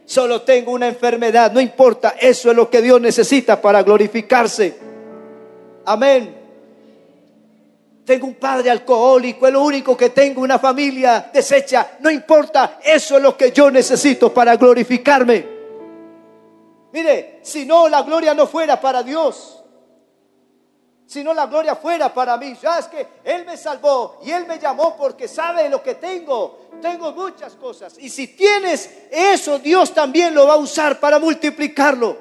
Solo 0.06 0.42
tengo 0.42 0.72
una 0.72 0.88
enfermedad, 0.88 1.52
no 1.52 1.62
importa, 1.62 2.16
eso 2.20 2.50
es 2.50 2.56
lo 2.56 2.70
que 2.70 2.82
Dios 2.82 3.00
necesita 3.00 3.62
para 3.62 3.84
glorificarse. 3.84 4.76
Amén 5.86 6.39
tengo 8.10 8.26
un 8.26 8.34
padre 8.34 8.72
alcohólico, 8.72 9.46
es 9.46 9.54
lo 9.54 9.62
único 9.62 9.96
que 9.96 10.10
tengo, 10.10 10.42
una 10.42 10.58
familia 10.58 11.30
deshecha, 11.32 11.92
no 12.00 12.10
importa, 12.10 12.80
eso 12.84 13.18
es 13.18 13.22
lo 13.22 13.38
que 13.38 13.52
yo 13.52 13.70
necesito 13.70 14.34
para 14.34 14.56
glorificarme. 14.56 15.46
Mire, 16.92 17.40
si 17.44 17.68
no 17.68 17.88
la 17.88 18.02
gloria 18.02 18.34
no 18.34 18.48
fuera 18.48 18.82
para 18.82 19.04
Dios, 19.04 19.64
si 21.06 21.24
no 21.24 21.36
la 21.36 21.46
gloria 21.46 21.76
fuera 21.76 22.12
para 22.12 22.36
mí, 22.38 22.58
ya 22.60 22.80
es 22.80 22.88
que 22.88 23.08
Él 23.24 23.46
me 23.46 23.56
salvó 23.56 24.18
y 24.24 24.32
Él 24.32 24.48
me 24.48 24.58
llamó 24.58 24.98
porque 24.98 25.28
sabe 25.28 25.70
lo 25.70 25.84
que 25.84 25.94
tengo. 25.94 26.70
Tengo 26.82 27.12
muchas 27.12 27.54
cosas. 27.54 27.96
Y 28.00 28.10
si 28.10 28.30
tienes 28.30 28.90
eso, 29.12 29.60
Dios 29.60 29.94
también 29.94 30.34
lo 30.34 30.48
va 30.48 30.56
a 30.56 30.58
usar 30.58 31.00
para 31.00 31.20
multiplicarlo. 31.20 32.18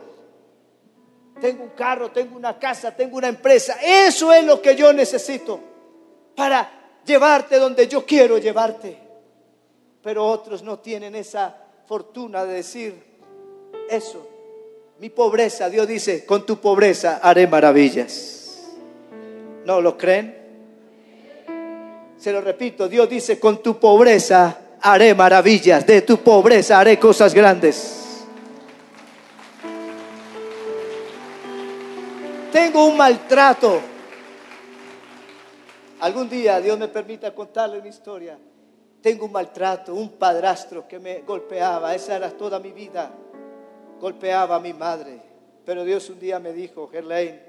Tengo 1.41 1.63
un 1.63 1.71
carro, 1.71 2.11
tengo 2.11 2.37
una 2.37 2.59
casa, 2.59 2.95
tengo 2.95 3.17
una 3.17 3.29
empresa. 3.29 3.79
Eso 3.83 4.35
es 4.35 4.45
lo 4.45 4.61
que 4.61 4.77
yo 4.77 4.93
necesito 4.93 5.68
para 6.39 6.71
llevarte 7.05 7.59
donde 7.59 7.89
yo 7.89 8.07
quiero 8.07 8.39
llevarte. 8.39 8.97
Pero 10.01 10.25
otros 10.25 10.63
no 10.63 10.79
tienen 10.79 11.17
esa 11.17 11.53
fortuna 11.85 12.45
de 12.45 12.55
decir 12.55 12.95
eso. 13.91 14.25
Mi 15.01 15.11
pobreza, 15.11 15.69
Dios 15.69 15.89
dice, 15.89 16.25
con 16.25 16.47
tu 16.47 16.59
pobreza 16.59 17.19
haré 17.21 17.49
maravillas. 17.49 18.69
¿No 19.65 19.81
lo 19.81 19.99
creen? 19.99 20.37
Se 22.17 22.31
lo 22.31 22.41
repito, 22.41 22.89
Dios 22.89 23.09
dice, 23.09 23.41
con 23.41 23.61
tu 23.61 23.81
pobreza 23.81 24.61
haré 24.81 25.17
maravillas, 25.17 25.85
de 25.85 26.03
tu 26.03 26.19
pobreza 26.19 26.79
haré 26.79 27.01
cosas 27.01 27.35
grandes. 27.35 28.27
Tengo 32.53 32.87
un 32.87 32.97
maltrato 32.97 33.98
Algún 36.01 36.29
día 36.29 36.61
Dios 36.61 36.79
me 36.79 36.89
permita 36.89 37.35
contarle 37.35 37.79
una 37.79 37.89
historia. 37.89 38.39
Tengo 39.01 39.27
un 39.27 39.33
maltrato, 39.33 39.95
un 39.95 40.11
padrastro 40.11 40.87
que 40.87 40.99
me 40.99 41.21
golpeaba, 41.21 41.95
esa 41.95 42.17
era 42.17 42.31
toda 42.31 42.59
mi 42.59 42.73
vida. 42.73 43.11
Golpeaba 44.01 44.57
a 44.57 44.61
mi 44.61 44.73
madre. 44.73 45.21
Pero 45.65 45.85
Dios 45.85 46.09
un 46.11 46.19
día 46.19 46.39
me 46.39 46.53
dijo, 46.53 46.89
Gerlain, 46.89 47.41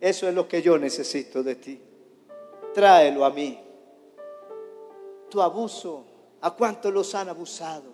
eso 0.00 0.28
es 0.28 0.34
lo 0.34 0.48
que 0.48 0.62
yo 0.62 0.78
necesito 0.78 1.42
de 1.42 1.54
ti. 1.54 1.80
Tráelo 2.74 3.24
a 3.24 3.30
mí. 3.30 3.58
Tu 5.30 5.40
abuso, 5.40 6.04
¿a 6.40 6.50
cuánto 6.52 6.90
los 6.90 7.14
han 7.14 7.28
abusado? 7.28 7.90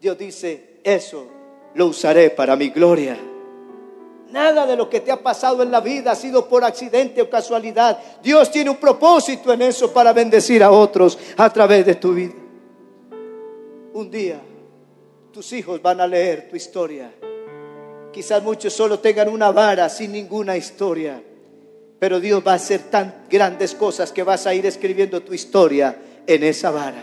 Dios 0.00 0.18
dice, 0.18 0.80
eso 0.84 1.26
lo 1.74 1.86
usaré 1.86 2.30
para 2.30 2.54
mi 2.56 2.68
gloria. 2.68 3.18
Nada 4.32 4.66
de 4.66 4.76
lo 4.76 4.88
que 4.88 5.00
te 5.00 5.12
ha 5.12 5.22
pasado 5.22 5.62
en 5.62 5.70
la 5.70 5.80
vida 5.80 6.12
ha 6.12 6.16
sido 6.16 6.48
por 6.48 6.64
accidente 6.64 7.20
o 7.20 7.28
casualidad. 7.28 7.98
Dios 8.22 8.50
tiene 8.50 8.70
un 8.70 8.78
propósito 8.78 9.52
en 9.52 9.60
eso 9.60 9.92
para 9.92 10.14
bendecir 10.14 10.62
a 10.62 10.70
otros 10.70 11.18
a 11.36 11.52
través 11.52 11.84
de 11.84 11.96
tu 11.96 12.14
vida. 12.14 12.32
Un 13.92 14.10
día 14.10 14.40
tus 15.32 15.52
hijos 15.52 15.82
van 15.82 16.00
a 16.00 16.06
leer 16.06 16.48
tu 16.48 16.56
historia. 16.56 17.12
Quizás 18.10 18.42
muchos 18.42 18.72
solo 18.72 19.00
tengan 19.00 19.28
una 19.28 19.50
vara 19.50 19.88
sin 19.90 20.12
ninguna 20.12 20.56
historia. 20.56 21.22
Pero 21.98 22.18
Dios 22.18 22.42
va 22.44 22.52
a 22.52 22.56
hacer 22.56 22.90
tan 22.90 23.26
grandes 23.28 23.74
cosas 23.74 24.12
que 24.12 24.22
vas 24.22 24.46
a 24.46 24.54
ir 24.54 24.64
escribiendo 24.64 25.22
tu 25.22 25.34
historia 25.34 25.96
en 26.26 26.42
esa 26.42 26.70
vara. 26.70 27.02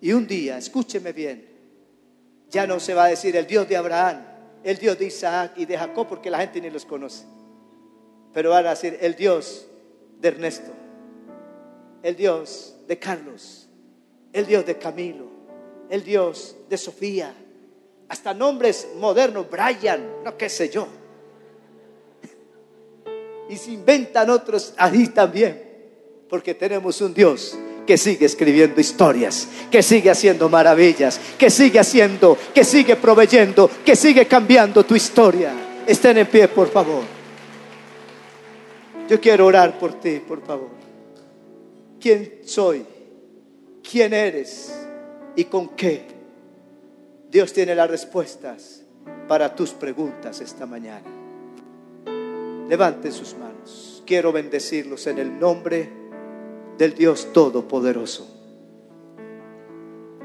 Y 0.00 0.12
un 0.12 0.26
día, 0.26 0.58
escúcheme 0.58 1.12
bien, 1.12 1.48
ya 2.50 2.66
no 2.66 2.80
se 2.80 2.94
va 2.94 3.04
a 3.04 3.08
decir 3.08 3.36
el 3.36 3.46
Dios 3.46 3.68
de 3.68 3.76
Abraham, 3.76 4.27
el 4.64 4.76
Dios 4.78 4.98
de 4.98 5.06
Isaac 5.06 5.52
y 5.56 5.64
de 5.64 5.78
Jacob, 5.78 6.06
porque 6.08 6.30
la 6.30 6.38
gente 6.38 6.60
ni 6.60 6.70
los 6.70 6.84
conoce. 6.84 7.24
pero 8.32 8.50
van 8.50 8.66
a 8.66 8.70
decir 8.70 8.98
el 9.00 9.14
Dios 9.14 9.66
de 10.20 10.28
Ernesto, 10.28 10.70
el 12.02 12.14
Dios 12.14 12.76
de 12.86 12.98
Carlos, 12.98 13.68
el 14.32 14.46
Dios 14.46 14.66
de 14.66 14.76
Camilo, 14.78 15.26
el 15.88 16.04
Dios 16.04 16.56
de 16.68 16.76
Sofía, 16.76 17.34
hasta 18.08 18.34
nombres 18.34 18.88
modernos, 18.96 19.48
Brian, 19.50 20.22
no 20.24 20.36
qué 20.36 20.48
sé 20.48 20.68
yo. 20.68 20.86
Y 23.48 23.56
se 23.56 23.72
inventan 23.72 24.28
otros 24.30 24.74
ahí 24.76 25.08
también, 25.08 25.62
porque 26.28 26.54
tenemos 26.54 27.00
un 27.00 27.14
Dios 27.14 27.56
que 27.88 27.96
sigue 27.96 28.26
escribiendo 28.26 28.82
historias, 28.82 29.48
que 29.70 29.82
sigue 29.82 30.10
haciendo 30.10 30.50
maravillas, 30.50 31.18
que 31.38 31.48
sigue 31.48 31.78
haciendo, 31.78 32.36
que 32.54 32.62
sigue 32.62 32.96
proveyendo, 32.96 33.70
que 33.82 33.96
sigue 33.96 34.26
cambiando 34.26 34.84
tu 34.84 34.94
historia. 34.94 35.54
Estén 35.86 36.18
en 36.18 36.26
pie, 36.26 36.48
por 36.48 36.68
favor. 36.68 37.02
Yo 39.08 39.18
quiero 39.18 39.46
orar 39.46 39.78
por 39.78 39.94
ti, 39.98 40.20
por 40.20 40.44
favor. 40.44 40.68
¿Quién 41.98 42.40
soy? 42.44 42.84
¿Quién 43.90 44.12
eres? 44.12 44.70
¿Y 45.34 45.44
con 45.44 45.70
qué? 45.70 46.02
Dios 47.30 47.54
tiene 47.54 47.74
las 47.74 47.88
respuestas 47.88 48.82
para 49.26 49.54
tus 49.54 49.70
preguntas 49.70 50.42
esta 50.42 50.66
mañana. 50.66 51.08
Levanten 52.68 53.12
sus 53.12 53.34
manos. 53.38 54.02
Quiero 54.04 54.30
bendecirlos 54.30 55.06
en 55.06 55.18
el 55.20 55.40
nombre 55.40 55.88
del 56.78 56.94
Dios 56.94 57.32
Todopoderoso. 57.32 58.26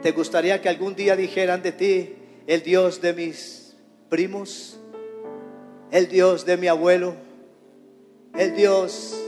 ¿Te 0.01 0.11
gustaría 0.11 0.61
que 0.61 0.69
algún 0.69 0.95
día 0.95 1.15
dijeran 1.15 1.63
de 1.63 1.71
ti, 1.71 2.15
el 2.45 2.61
Dios 2.61 3.01
de 3.01 3.13
mis 3.13 3.75
primos, 4.09 4.79
el 5.91 6.07
Dios 6.07 6.45
de 6.45 6.57
mi 6.57 6.67
abuelo, 6.67 7.15
el 8.37 8.55
Dios 8.55 9.19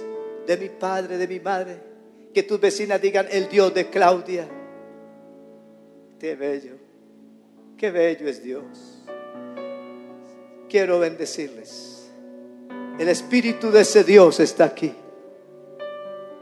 de 0.45 0.57
mi 0.57 0.69
padre, 0.69 1.17
de 1.17 1.27
mi 1.27 1.39
madre? 1.39 1.79
Que 2.33 2.43
tus 2.43 2.59
vecinas 2.59 3.01
digan, 3.01 3.25
el 3.31 3.49
Dios 3.49 3.73
de 3.73 3.89
Claudia. 3.89 4.47
Qué 6.19 6.35
bello, 6.35 6.75
qué 7.77 7.89
bello 7.89 8.27
es 8.27 8.43
Dios. 8.43 9.01
Quiero 10.69 10.99
bendecirles. 10.99 12.11
El 12.99 13.07
Espíritu 13.07 13.71
de 13.71 13.81
ese 13.81 14.03
Dios 14.03 14.39
está 14.39 14.65
aquí. 14.65 14.93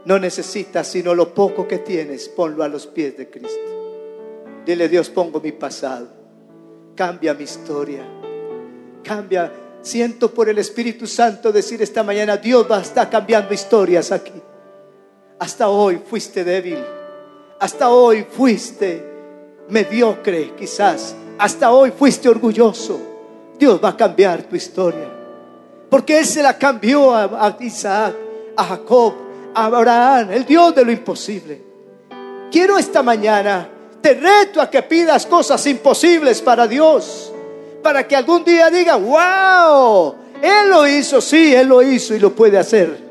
No 0.04 0.18
necesitas 0.18 0.86
sino 0.86 1.14
lo 1.14 1.32
poco 1.32 1.66
que 1.66 1.78
tienes, 1.78 2.28
ponlo 2.28 2.62
a 2.62 2.68
los 2.68 2.86
pies 2.86 3.16
de 3.16 3.30
Cristo. 3.30 3.74
Dile, 4.66 4.88
Dios, 4.88 5.10
pongo 5.10 5.40
mi 5.40 5.52
pasado. 5.52 6.08
Cambia 6.94 7.34
mi 7.34 7.44
historia. 7.44 8.04
Cambia. 9.02 9.52
Siento 9.82 10.32
por 10.32 10.48
el 10.48 10.58
Espíritu 10.58 11.06
Santo 11.06 11.52
decir 11.52 11.82
esta 11.82 12.02
mañana, 12.02 12.38
Dios 12.38 12.66
va 12.70 12.78
a 12.78 12.82
estar 12.82 13.10
cambiando 13.10 13.52
historias 13.52 14.12
aquí. 14.12 14.32
Hasta 15.38 15.68
hoy 15.68 16.00
fuiste 16.06 16.44
débil. 16.44 16.78
Hasta 17.60 17.90
hoy 17.90 18.26
fuiste 18.30 19.04
mediocre 19.68 20.52
quizás. 20.56 21.14
Hasta 21.38 21.70
hoy 21.70 21.90
fuiste 21.90 22.28
orgulloso. 22.28 22.98
Dios 23.58 23.80
va 23.82 23.90
a 23.90 23.96
cambiar 23.96 24.44
tu 24.44 24.56
historia. 24.56 25.08
Porque 25.90 26.18
Él 26.18 26.26
se 26.26 26.42
la 26.42 26.56
cambió 26.58 27.14
a, 27.14 27.56
Isaac, 27.60 28.14
a 28.56 28.64
Jacob, 28.64 29.14
Abraham, 29.54 30.32
el 30.32 30.44
Dios 30.44 30.74
de 30.74 30.84
lo 30.84 30.92
imposible. 30.92 31.62
Quiero 32.50 32.78
esta 32.78 33.02
mañana, 33.02 33.68
te 34.00 34.14
reto 34.14 34.60
a 34.60 34.68
que 34.68 34.82
pidas 34.82 35.26
cosas 35.26 35.66
imposibles 35.66 36.42
para 36.42 36.66
Dios, 36.66 37.32
para 37.82 38.06
que 38.06 38.14
algún 38.14 38.44
día 38.44 38.70
diga, 38.70 38.96
wow, 38.96 40.14
Él 40.42 40.70
lo 40.70 40.86
hizo, 40.86 41.20
sí, 41.20 41.54
Él 41.54 41.68
lo 41.68 41.82
hizo 41.82 42.14
y 42.14 42.18
lo 42.18 42.34
puede 42.34 42.58
hacer. 42.58 43.02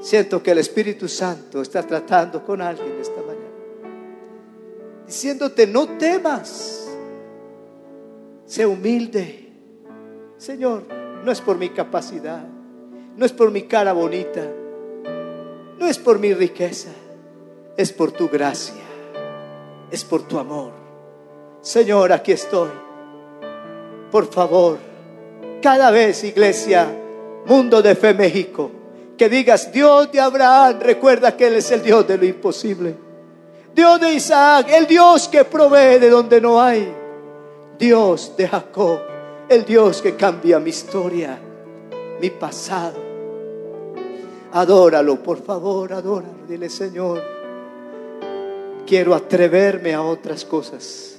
Siento 0.00 0.40
que 0.42 0.52
el 0.52 0.58
Espíritu 0.58 1.08
Santo 1.08 1.60
está 1.60 1.82
tratando 1.82 2.44
con 2.44 2.62
alguien 2.62 2.96
esta 3.00 3.20
mañana, 3.22 3.50
diciéndote, 5.04 5.66
no 5.66 5.88
temas, 5.98 6.88
sé 8.44 8.64
humilde. 8.64 9.52
Señor, 10.36 10.84
no 11.24 11.32
es 11.32 11.40
por 11.40 11.58
mi 11.58 11.70
capacidad, 11.70 12.46
no 13.16 13.24
es 13.24 13.32
por 13.32 13.50
mi 13.50 13.62
cara 13.62 13.92
bonita, 13.92 14.42
no 15.78 15.86
es 15.86 15.98
por 15.98 16.18
mi 16.18 16.34
riqueza, 16.34 16.90
es 17.76 17.92
por 17.92 18.12
tu 18.12 18.28
gracia, 18.28 18.82
es 19.90 20.04
por 20.04 20.22
tu 20.22 20.38
amor. 20.38 20.72
Señor, 21.62 22.12
aquí 22.12 22.32
estoy. 22.32 22.68
Por 24.10 24.30
favor, 24.30 24.78
cada 25.62 25.90
vez, 25.90 26.24
iglesia, 26.24 26.86
mundo 27.46 27.80
de 27.80 27.94
fe 27.94 28.12
México, 28.12 28.70
que 29.16 29.28
digas, 29.30 29.72
Dios 29.72 30.12
de 30.12 30.20
Abraham, 30.20 30.78
recuerda 30.80 31.36
que 31.36 31.46
Él 31.46 31.54
es 31.56 31.70
el 31.70 31.82
Dios 31.82 32.06
de 32.06 32.18
lo 32.18 32.26
imposible. 32.26 32.94
Dios 33.74 34.00
de 34.00 34.12
Isaac, 34.12 34.68
el 34.70 34.86
Dios 34.86 35.28
que 35.28 35.44
provee 35.44 35.98
de 35.98 36.10
donde 36.10 36.40
no 36.40 36.60
hay. 36.60 36.92
Dios 37.78 38.34
de 38.36 38.48
Jacob, 38.48 39.00
el 39.48 39.64
Dios 39.64 40.02
que 40.02 40.16
cambia 40.16 40.58
mi 40.58 40.70
historia, 40.70 41.38
mi 42.20 42.30
pasado. 42.30 43.05
Adóralo, 44.56 45.22
por 45.22 45.42
favor, 45.44 45.92
adóralo. 45.92 46.46
Dile, 46.48 46.70
Señor, 46.70 47.22
quiero 48.86 49.14
atreverme 49.14 49.92
a 49.92 50.02
otras 50.02 50.46
cosas. 50.46 51.18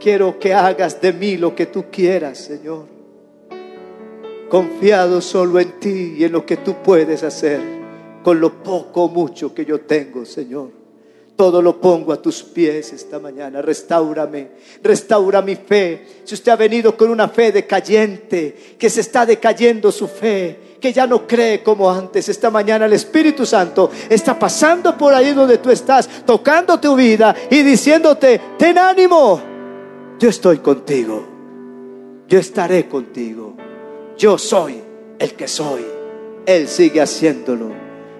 Quiero 0.00 0.38
que 0.38 0.54
hagas 0.54 0.98
de 0.98 1.12
mí 1.12 1.36
lo 1.36 1.54
que 1.54 1.66
tú 1.66 1.84
quieras, 1.92 2.38
Señor. 2.38 2.86
Confiado 4.48 5.20
solo 5.20 5.60
en 5.60 5.78
ti 5.78 6.14
y 6.16 6.24
en 6.24 6.32
lo 6.32 6.46
que 6.46 6.56
tú 6.56 6.76
puedes 6.82 7.22
hacer 7.24 7.60
con 8.22 8.40
lo 8.40 8.62
poco 8.62 9.04
o 9.04 9.08
mucho 9.08 9.52
que 9.52 9.66
yo 9.66 9.82
tengo, 9.82 10.24
Señor. 10.24 10.70
Todo 11.36 11.60
lo 11.60 11.78
pongo 11.78 12.10
a 12.10 12.22
tus 12.22 12.42
pies 12.42 12.90
esta 12.94 13.18
mañana. 13.18 13.60
Restaurame, 13.60 14.52
restaura 14.82 15.42
mi 15.42 15.56
fe. 15.56 16.06
Si 16.24 16.32
usted 16.32 16.52
ha 16.52 16.56
venido 16.56 16.96
con 16.96 17.10
una 17.10 17.28
fe 17.28 17.52
decayente, 17.52 18.76
que 18.78 18.88
se 18.88 19.02
está 19.02 19.26
decayendo 19.26 19.92
su 19.92 20.08
fe, 20.08 20.65
que 20.80 20.92
ya 20.92 21.06
no 21.06 21.26
cree 21.26 21.62
como 21.62 21.90
antes. 21.90 22.28
Esta 22.28 22.50
mañana 22.50 22.86
el 22.86 22.92
Espíritu 22.92 23.46
Santo 23.46 23.90
está 24.08 24.38
pasando 24.38 24.96
por 24.96 25.14
ahí 25.14 25.32
donde 25.32 25.58
tú 25.58 25.70
estás, 25.70 26.08
tocando 26.24 26.78
tu 26.78 26.94
vida 26.96 27.34
y 27.50 27.62
diciéndote, 27.62 28.40
ten 28.58 28.78
ánimo, 28.78 29.40
yo 30.18 30.28
estoy 30.28 30.58
contigo, 30.58 31.24
yo 32.28 32.38
estaré 32.38 32.88
contigo, 32.88 33.54
yo 34.16 34.38
soy 34.38 34.82
el 35.18 35.34
que 35.34 35.48
soy. 35.48 35.84
Él 36.44 36.68
sigue 36.68 37.00
haciéndolo. 37.00 37.72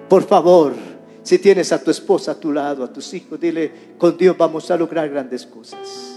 Por 0.08 0.24
favor, 0.24 0.72
si 1.22 1.38
tienes 1.38 1.72
a 1.72 1.82
tu 1.82 1.90
esposa 1.90 2.32
a 2.32 2.40
tu 2.40 2.52
lado, 2.52 2.82
a 2.82 2.92
tus 2.92 3.14
hijos, 3.14 3.38
dile, 3.38 3.72
con 3.98 4.16
Dios 4.16 4.36
vamos 4.36 4.70
a 4.70 4.76
lograr 4.76 5.08
grandes 5.08 5.46
cosas 5.46 6.15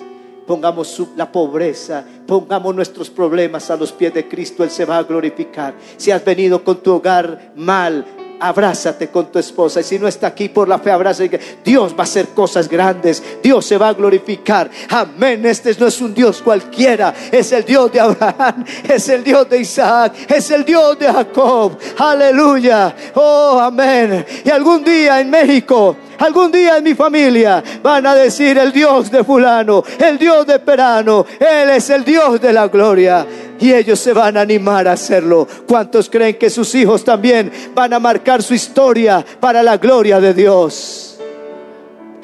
pongamos 0.49 0.99
la 1.15 1.31
pobreza, 1.31 2.03
pongamos 2.25 2.73
nuestros 2.73 3.07
problemas 3.12 3.69
a 3.69 3.75
los 3.75 3.91
pies 3.91 4.12
de 4.12 4.27
Cristo, 4.27 4.63
Él 4.63 4.71
se 4.71 4.83
va 4.83 4.97
a 4.97 5.03
glorificar. 5.03 5.75
Si 5.95 6.09
has 6.09 6.25
venido 6.25 6.63
con 6.63 6.77
tu 6.81 6.91
hogar 6.91 7.51
mal, 7.55 8.03
abrázate 8.39 9.09
con 9.09 9.31
tu 9.31 9.38
esposa. 9.38 9.81
Y 9.81 9.83
si 9.83 9.99
no 9.99 10.07
está 10.07 10.25
aquí 10.25 10.49
por 10.49 10.67
la 10.67 10.79
fe, 10.79 10.89
abrázate. 10.89 11.39
Dios 11.63 11.93
va 11.93 11.99
a 11.99 12.03
hacer 12.05 12.29
cosas 12.29 12.67
grandes. 12.67 13.21
Dios 13.43 13.63
se 13.63 13.77
va 13.77 13.89
a 13.89 13.93
glorificar. 13.93 14.71
Amén. 14.89 15.45
Este 15.45 15.71
no 15.79 15.85
es 15.85 16.01
un 16.01 16.15
Dios 16.15 16.41
cualquiera. 16.41 17.13
Es 17.31 17.51
el 17.51 17.63
Dios 17.63 17.91
de 17.91 17.99
Abraham. 17.99 18.65
Es 18.89 19.07
el 19.07 19.23
Dios 19.23 19.47
de 19.47 19.59
Isaac. 19.59 20.15
Es 20.27 20.49
el 20.49 20.65
Dios 20.65 20.97
de 20.97 21.13
Jacob. 21.13 21.77
Aleluya. 21.99 22.95
Oh, 23.13 23.59
amén. 23.62 24.25
Y 24.43 24.49
algún 24.49 24.83
día 24.83 25.21
en 25.21 25.29
México 25.29 25.95
Algún 26.19 26.51
día 26.51 26.77
en 26.77 26.84
mi 26.84 26.95
familia 26.95 27.63
van 27.82 28.05
a 28.05 28.13
decir 28.13 28.58
el 28.58 28.71
Dios 28.71 29.10
de 29.10 29.23
fulano, 29.23 29.84
el 29.97 30.17
Dios 30.17 30.45
de 30.45 30.60
Perano, 30.60 31.25
Él 31.39 31.69
es 31.69 31.89
el 31.89 32.03
Dios 32.03 32.41
de 32.41 32.53
la 32.53 32.67
gloria. 32.67 33.25
Y 33.60 33.73
ellos 33.73 33.99
se 33.99 34.13
van 34.13 34.38
a 34.38 34.41
animar 34.41 34.88
a 34.88 34.93
hacerlo. 34.93 35.47
¿Cuántos 35.67 36.10
creen 36.10 36.38
que 36.38 36.49
sus 36.49 36.73
hijos 36.75 37.03
también 37.03 37.51
van 37.73 37.93
a 37.93 37.99
marcar 37.99 38.41
su 38.41 38.53
historia 38.53 39.25
para 39.39 39.62
la 39.62 39.77
gloria 39.77 40.19
de 40.19 40.34
Dios? 40.34 41.09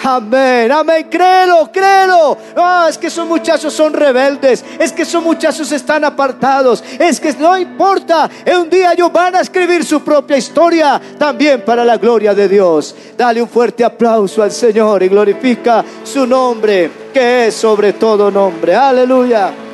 Amén, 0.07 0.71
amén, 0.71 1.07
créelo, 1.09 1.67
créelo. 1.71 2.37
Ah, 2.55 2.85
es 2.87 2.95
que 2.95 3.07
esos 3.07 3.27
muchachos 3.27 3.73
son 3.73 3.91
rebeldes, 3.91 4.63
es 4.77 4.91
que 4.91 5.01
esos 5.01 5.23
muchachos 5.23 5.71
están 5.71 6.03
apartados, 6.03 6.83
es 6.99 7.19
que 7.19 7.33
no 7.33 7.57
importa, 7.57 8.29
un 8.55 8.69
día 8.69 8.93
ellos 8.93 9.11
van 9.11 9.35
a 9.35 9.41
escribir 9.41 9.83
su 9.83 10.03
propia 10.03 10.37
historia 10.37 11.01
también 11.17 11.61
para 11.65 11.83
la 11.83 11.97
gloria 11.97 12.35
de 12.35 12.47
Dios. 12.47 12.93
Dale 13.17 13.41
un 13.41 13.49
fuerte 13.49 13.83
aplauso 13.83 14.43
al 14.43 14.51
Señor 14.51 15.01
y 15.01 15.07
glorifica 15.07 15.83
su 16.03 16.27
nombre, 16.27 16.91
que 17.11 17.47
es 17.47 17.55
sobre 17.55 17.93
todo 17.93 18.29
nombre. 18.29 18.75
Aleluya. 18.75 19.64